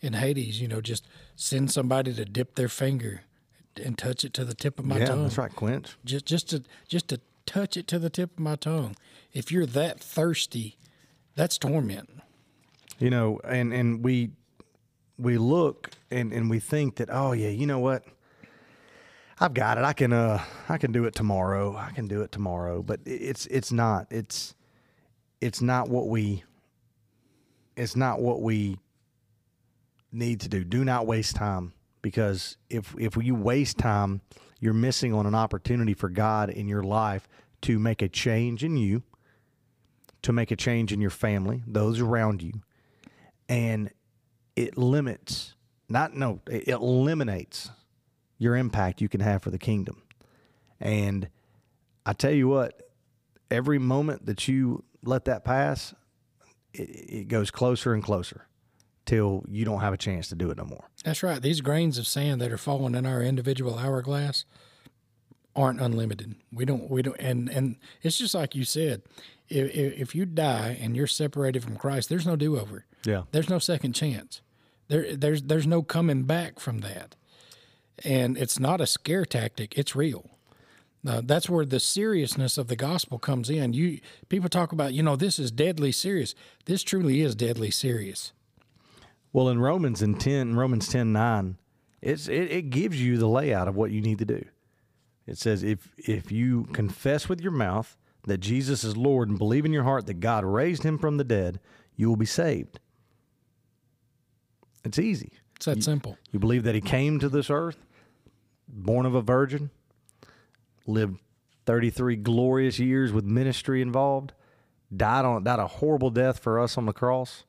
[0.00, 0.60] in Hades?
[0.60, 3.22] You know, just send somebody to dip their finger
[3.82, 5.22] and touch it to the tip of my yeah, tongue.
[5.24, 5.96] that's right, Quinch.
[6.04, 8.94] Just just to just to touch it to the tip of my tongue.
[9.32, 10.76] If you're that thirsty,
[11.34, 12.08] that's torment.
[13.00, 14.30] You know, and and we
[15.18, 18.04] we look and and we think that oh yeah, you know what?
[19.38, 19.84] I've got it.
[19.84, 21.76] I can uh I can do it tomorrow.
[21.76, 22.82] I can do it tomorrow.
[22.82, 24.06] But it's it's not.
[24.10, 24.54] It's
[25.40, 26.44] it's not what we
[27.76, 28.78] it's not what we
[30.12, 30.64] need to do.
[30.64, 34.20] Do not waste time because if if you waste time,
[34.60, 37.28] you're missing on an opportunity for God in your life
[37.62, 39.02] to make a change in you,
[40.22, 42.52] to make a change in your family, those around you,
[43.48, 43.90] and
[44.56, 45.54] it limits
[45.88, 47.70] not no it eliminates
[48.38, 50.02] your impact you can have for the kingdom
[50.80, 51.28] and
[52.04, 52.90] i tell you what
[53.50, 55.94] every moment that you let that pass
[56.72, 58.46] it, it goes closer and closer
[59.04, 61.40] till you don't have a chance to do it no more That's right.
[61.40, 64.44] These grains of sand that are falling in our individual hourglass
[65.54, 66.34] aren't unlimited.
[66.52, 66.90] We don't.
[66.90, 67.16] We don't.
[67.20, 69.02] And and it's just like you said.
[69.48, 72.84] If, if if you die and you're separated from Christ, there's no do over.
[73.04, 74.42] yeah There's no second chance.
[74.88, 77.16] There there's there's no coming back from that.
[78.04, 79.76] And it's not a scare tactic.
[79.78, 80.30] It's real.
[81.06, 83.72] Uh, that's where the seriousness of the gospel comes in.
[83.72, 86.34] You people talk about, you know, this is deadly serious.
[86.66, 88.32] This truly is deadly serious.
[89.32, 91.58] well in romans in 10 romans 10 9
[92.02, 94.44] it's it, it gives you the layout of what you need to do
[95.26, 99.64] it says if if you confess with your mouth that jesus is lord and believe
[99.66, 101.60] in your heart that god raised him from the dead
[101.96, 102.80] you will be saved
[104.86, 106.16] it's easy It's that simple.
[106.30, 107.84] You believe that he came to this earth,
[108.68, 109.70] born of a virgin,
[110.86, 111.18] lived
[111.66, 114.32] 33 glorious years with ministry involved,
[114.96, 117.44] died on died a horrible death for us on the cross,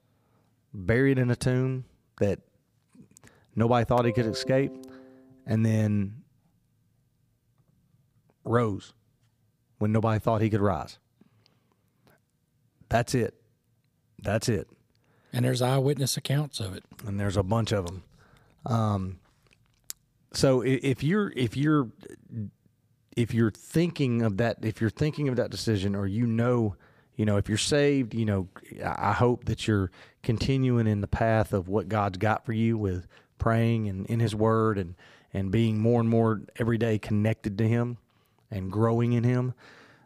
[0.74, 1.86] buried in a tomb
[2.20, 2.40] that
[3.56, 4.72] nobody thought he could escape,
[5.46, 6.24] and then
[8.44, 8.94] rose
[9.78, 10.98] when nobody thought he could rise.
[12.90, 13.36] That's it.
[14.24, 14.68] That's it
[15.34, 16.84] And there's eyewitness accounts of it.
[17.06, 18.04] and there's a bunch of them.
[18.66, 19.20] Um,
[20.34, 21.90] so if you're if you're
[23.16, 26.76] if you're thinking of that if you're thinking of that decision or you know
[27.16, 28.48] you know if you're saved you know
[28.84, 29.90] I hope that you're
[30.24, 33.08] continuing in the path of what God's got for you with
[33.40, 34.96] praying and in His Word and
[35.34, 37.98] and being more and more every day connected to Him
[38.52, 39.54] and growing in Him.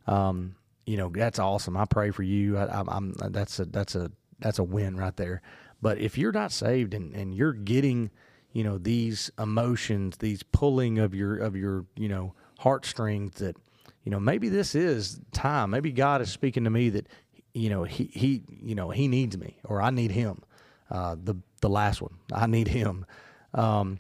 [0.08, 0.56] Um,
[0.86, 1.76] you know that's awesome.
[1.78, 2.58] I pray for you.
[2.58, 4.12] I, I'm that's a that's a
[4.42, 5.42] that's a win right there.
[5.82, 8.12] But if you're not saved and, and you're getting,
[8.52, 13.56] you know, these emotions, these pulling of your of your, you know, heartstrings that,
[14.04, 15.72] you know, maybe this is time.
[15.72, 17.08] Maybe God is speaking to me that,
[17.54, 20.44] you know, he he you know, he needs me or I need him.
[20.90, 22.16] Uh the the last one.
[22.34, 23.06] I need him.
[23.54, 24.00] Um,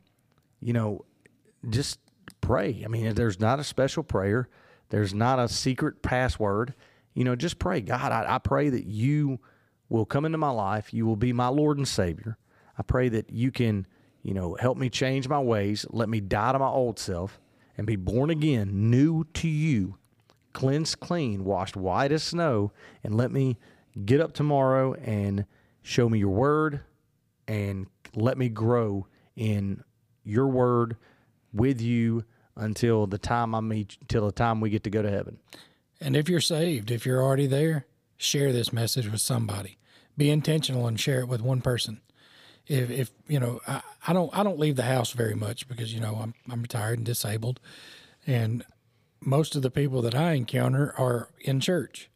[0.60, 1.06] you know,
[1.70, 2.00] just
[2.42, 2.82] pray.
[2.84, 4.50] I mean, there's not a special prayer.
[4.90, 6.74] There's not a secret password.
[7.14, 7.82] You know, just pray.
[7.82, 9.40] God, I, I pray that you
[9.92, 10.94] will come into my life.
[10.94, 12.38] You will be my Lord and Savior.
[12.78, 13.86] I pray that you can,
[14.24, 15.86] you know, help me change my ways.
[15.90, 17.40] Let me die to my old self
[17.78, 19.98] and be born again, new to you,
[20.54, 22.72] cleansed clean, washed white as snow,
[23.04, 23.58] and let me
[24.06, 25.46] get up tomorrow and
[25.82, 26.80] show me your word
[27.48, 29.84] and let me grow in
[30.24, 30.96] your word
[31.52, 32.24] with you
[32.56, 35.40] until the time I meet till the time we get to go to heaven.
[36.00, 39.78] And if you're saved, if you're already there, share this message with somebody.
[40.18, 42.02] Be intentional and share it with one person.
[42.68, 45.94] If, if you know, I, I don't I don't leave the house very much because
[45.94, 47.60] you know I'm I'm retired and disabled,
[48.28, 48.64] and
[49.20, 52.10] most of the people that I encounter are in church.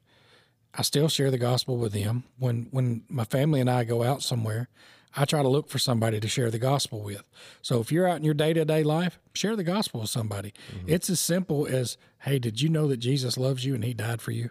[0.77, 2.25] I still share the gospel with them.
[2.37, 4.67] When when my family and I go out somewhere,
[5.15, 7.23] I try to look for somebody to share the gospel with.
[7.61, 10.53] So if you're out in your day to day life, share the gospel with somebody.
[10.75, 10.89] Mm-hmm.
[10.89, 14.21] It's as simple as, hey, did you know that Jesus loves you and he died
[14.21, 14.49] for you?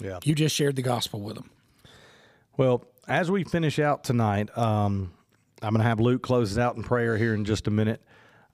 [0.00, 0.18] Yeah.
[0.24, 1.50] You just shared the gospel with them.
[2.60, 5.14] Well, as we finish out tonight, um,
[5.62, 8.02] I'm going to have Luke close it out in prayer here in just a minute.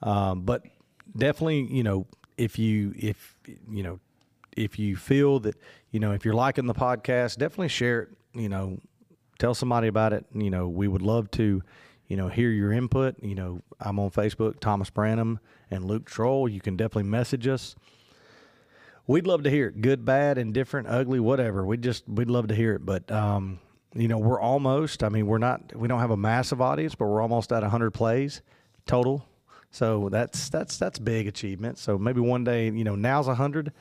[0.00, 0.62] Um, but
[1.16, 2.06] definitely, you know,
[2.38, 3.36] if you if
[3.68, 3.98] you know
[4.56, 5.56] if you feel that
[5.90, 8.08] you know if you're liking the podcast, definitely share it.
[8.32, 8.78] You know,
[9.40, 10.24] tell somebody about it.
[10.32, 11.64] You know, we would love to,
[12.06, 13.16] you know, hear your input.
[13.24, 16.48] You know, I'm on Facebook, Thomas Branham and Luke Troll.
[16.48, 17.74] You can definitely message us.
[19.08, 21.66] We'd love to hear it, good, bad, indifferent, ugly, whatever.
[21.66, 22.86] We just we'd love to hear it.
[22.86, 23.58] But um,
[23.96, 25.02] you know, we're almost.
[25.02, 25.74] I mean, we're not.
[25.74, 28.42] We don't have a massive audience, but we're almost at 100 plays
[28.86, 29.26] total.
[29.70, 31.78] So that's that's that's big achievement.
[31.78, 33.72] So maybe one day, you know, now's 100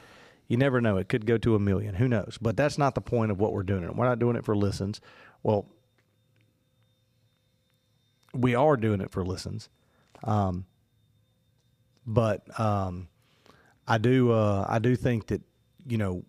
[0.48, 0.98] you never know.
[0.98, 1.96] It could go to a million.
[1.96, 2.38] Who knows?
[2.40, 3.96] But that's not the point of what we're doing.
[3.96, 5.02] We're not doing it for listens.
[5.44, 5.66] Well,
[8.34, 9.70] we are doing it for listens.
[10.24, 10.66] Um,
[12.06, 13.08] but um,
[13.88, 15.42] I do uh, I do think that
[15.88, 16.24] you know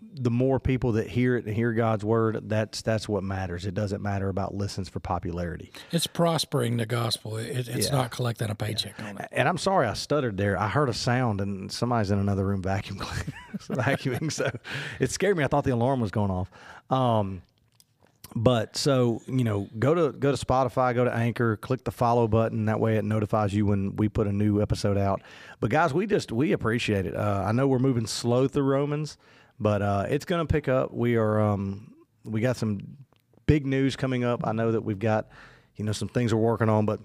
[0.00, 3.66] the more people that hear it and hear God's word, that's that's what matters.
[3.66, 5.70] It doesn't matter about listens for popularity.
[5.92, 7.36] It's prospering the gospel.
[7.36, 7.94] It, it's Yeah.
[7.96, 9.28] not collecting a paycheck on it.
[9.32, 10.58] And I'm sorry I stuttered there.
[10.58, 13.32] I heard a sound and somebody's in another room vacuum cleaning,
[13.70, 14.32] vacuuming.
[14.32, 14.50] So
[15.00, 15.44] it scared me.
[15.44, 16.50] I thought the alarm was going off.
[16.90, 17.42] Um,
[18.36, 22.28] but so you know, go to go to Spotify, go to Anchor, click the follow
[22.28, 22.66] button.
[22.66, 25.22] That way, it notifies you when we put a new episode out.
[25.60, 27.16] But guys, we just we appreciate it.
[27.16, 29.16] Uh, I know we're moving slow through Romans,
[29.60, 30.92] but uh, it's going to pick up.
[30.92, 31.92] We are um,
[32.24, 32.96] we got some
[33.46, 34.46] big news coming up.
[34.46, 35.28] I know that we've got
[35.76, 37.00] you know some things we're working on, but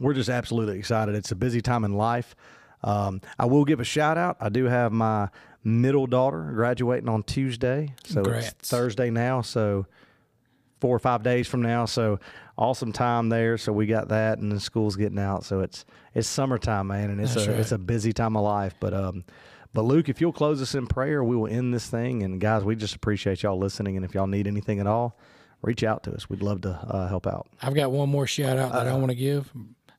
[0.00, 1.14] we're just absolutely excited.
[1.14, 2.34] It's a busy time in life.
[2.82, 4.36] Um, I will give a shout out.
[4.40, 5.28] I do have my
[5.62, 8.48] middle daughter graduating on Tuesday, so Congrats.
[8.58, 9.42] it's Thursday now.
[9.42, 9.86] So
[10.80, 11.84] four or five days from now.
[11.84, 12.18] So
[12.56, 13.58] awesome time there.
[13.58, 15.44] So we got that, and the school's getting out.
[15.44, 15.84] So it's
[16.14, 17.60] it's summertime, man, and it's That's a right.
[17.60, 18.74] it's a busy time of life.
[18.80, 19.24] But um,
[19.72, 22.22] but Luke, if you'll close us in prayer, we will end this thing.
[22.22, 23.96] And guys, we just appreciate y'all listening.
[23.96, 25.16] And if y'all need anything at all,
[25.62, 26.28] reach out to us.
[26.28, 27.46] We'd love to uh, help out.
[27.62, 28.98] I've got one more shout out that I Uh-huh.
[28.98, 29.52] want to give.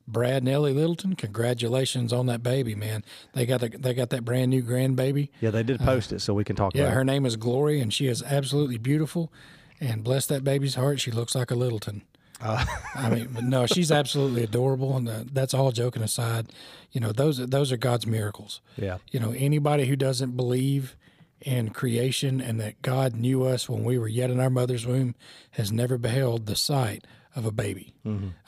[0.08, 3.04] Brad and Ellie Littleton, congratulations on that baby, man.
[3.34, 5.28] They got the, they got that brand new grandbaby.
[5.40, 7.80] Yeah, they did post it, so we can talk Uh, Yeah, her name is Glory,
[7.80, 9.32] and she is absolutely beautiful.
[9.80, 12.02] And bless that baby's heart, she looks like a Littleton.
[12.42, 12.64] Uh.
[12.94, 16.52] I mean, no, she's absolutely adorable, and uh, that's all joking aside.
[16.90, 18.60] You know, those those are God's miracles.
[18.76, 18.98] Yeah.
[19.10, 20.96] You know, anybody who doesn't believe
[21.40, 25.14] in creation and that God knew us when we were yet in our mother's womb
[25.52, 27.94] has never beheld the sight of a baby.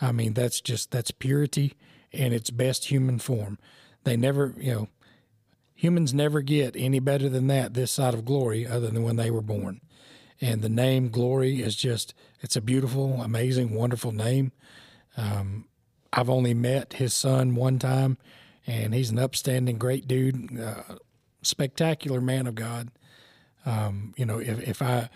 [0.01, 1.75] I mean, that's just that's purity
[2.13, 3.59] in its best human form.
[4.05, 4.89] They never, you know,
[5.75, 9.31] humans never get any better than that this side of glory other than when they
[9.31, 9.81] were born.
[10.41, 14.53] And the name glory is just it's a beautiful, amazing, wonderful name.
[15.17, 15.67] Um,
[16.13, 18.19] I've only met his son one time,
[18.67, 20.97] and he's an upstanding, great dude, uh,
[21.43, 22.91] spectacular man of God.
[23.67, 25.09] Um, you know, if, if I,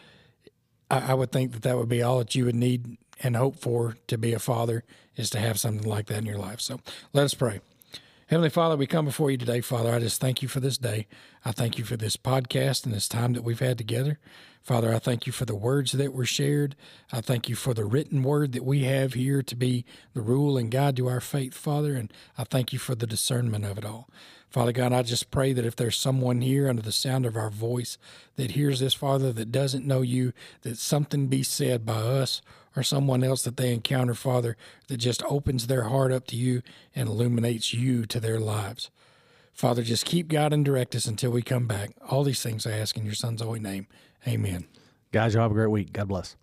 [0.90, 3.56] I, I would think that that would be all that you would need and hope
[3.56, 4.84] for to be a father
[5.16, 6.60] is to have something like that in your life.
[6.60, 6.80] So
[7.12, 7.60] let us pray.
[8.28, 9.90] Heavenly Father, we come before you today, Father.
[9.90, 11.06] I just thank you for this day.
[11.46, 14.18] I thank you for this podcast and this time that we've had together.
[14.62, 16.76] Father, I thank you for the words that were shared.
[17.10, 20.58] I thank you for the written word that we have here to be the rule
[20.58, 21.94] and guide to our faith, Father.
[21.94, 24.10] And I thank you for the discernment of it all.
[24.50, 27.48] Father God, I just pray that if there's someone here under the sound of our
[27.48, 27.96] voice
[28.36, 32.42] that hears this, Father, that doesn't know you, that something be said by us
[32.76, 34.56] or someone else that they encounter, Father,
[34.88, 36.62] that just opens their heart up to you
[36.94, 38.90] and illuminates you to their lives.
[39.52, 41.90] Father, just keep God and direct us until we come back.
[42.08, 43.88] All these things I ask in your son's holy name.
[44.26, 44.66] Amen.
[45.10, 45.92] Guys, y'all have a great week.
[45.92, 46.36] God bless.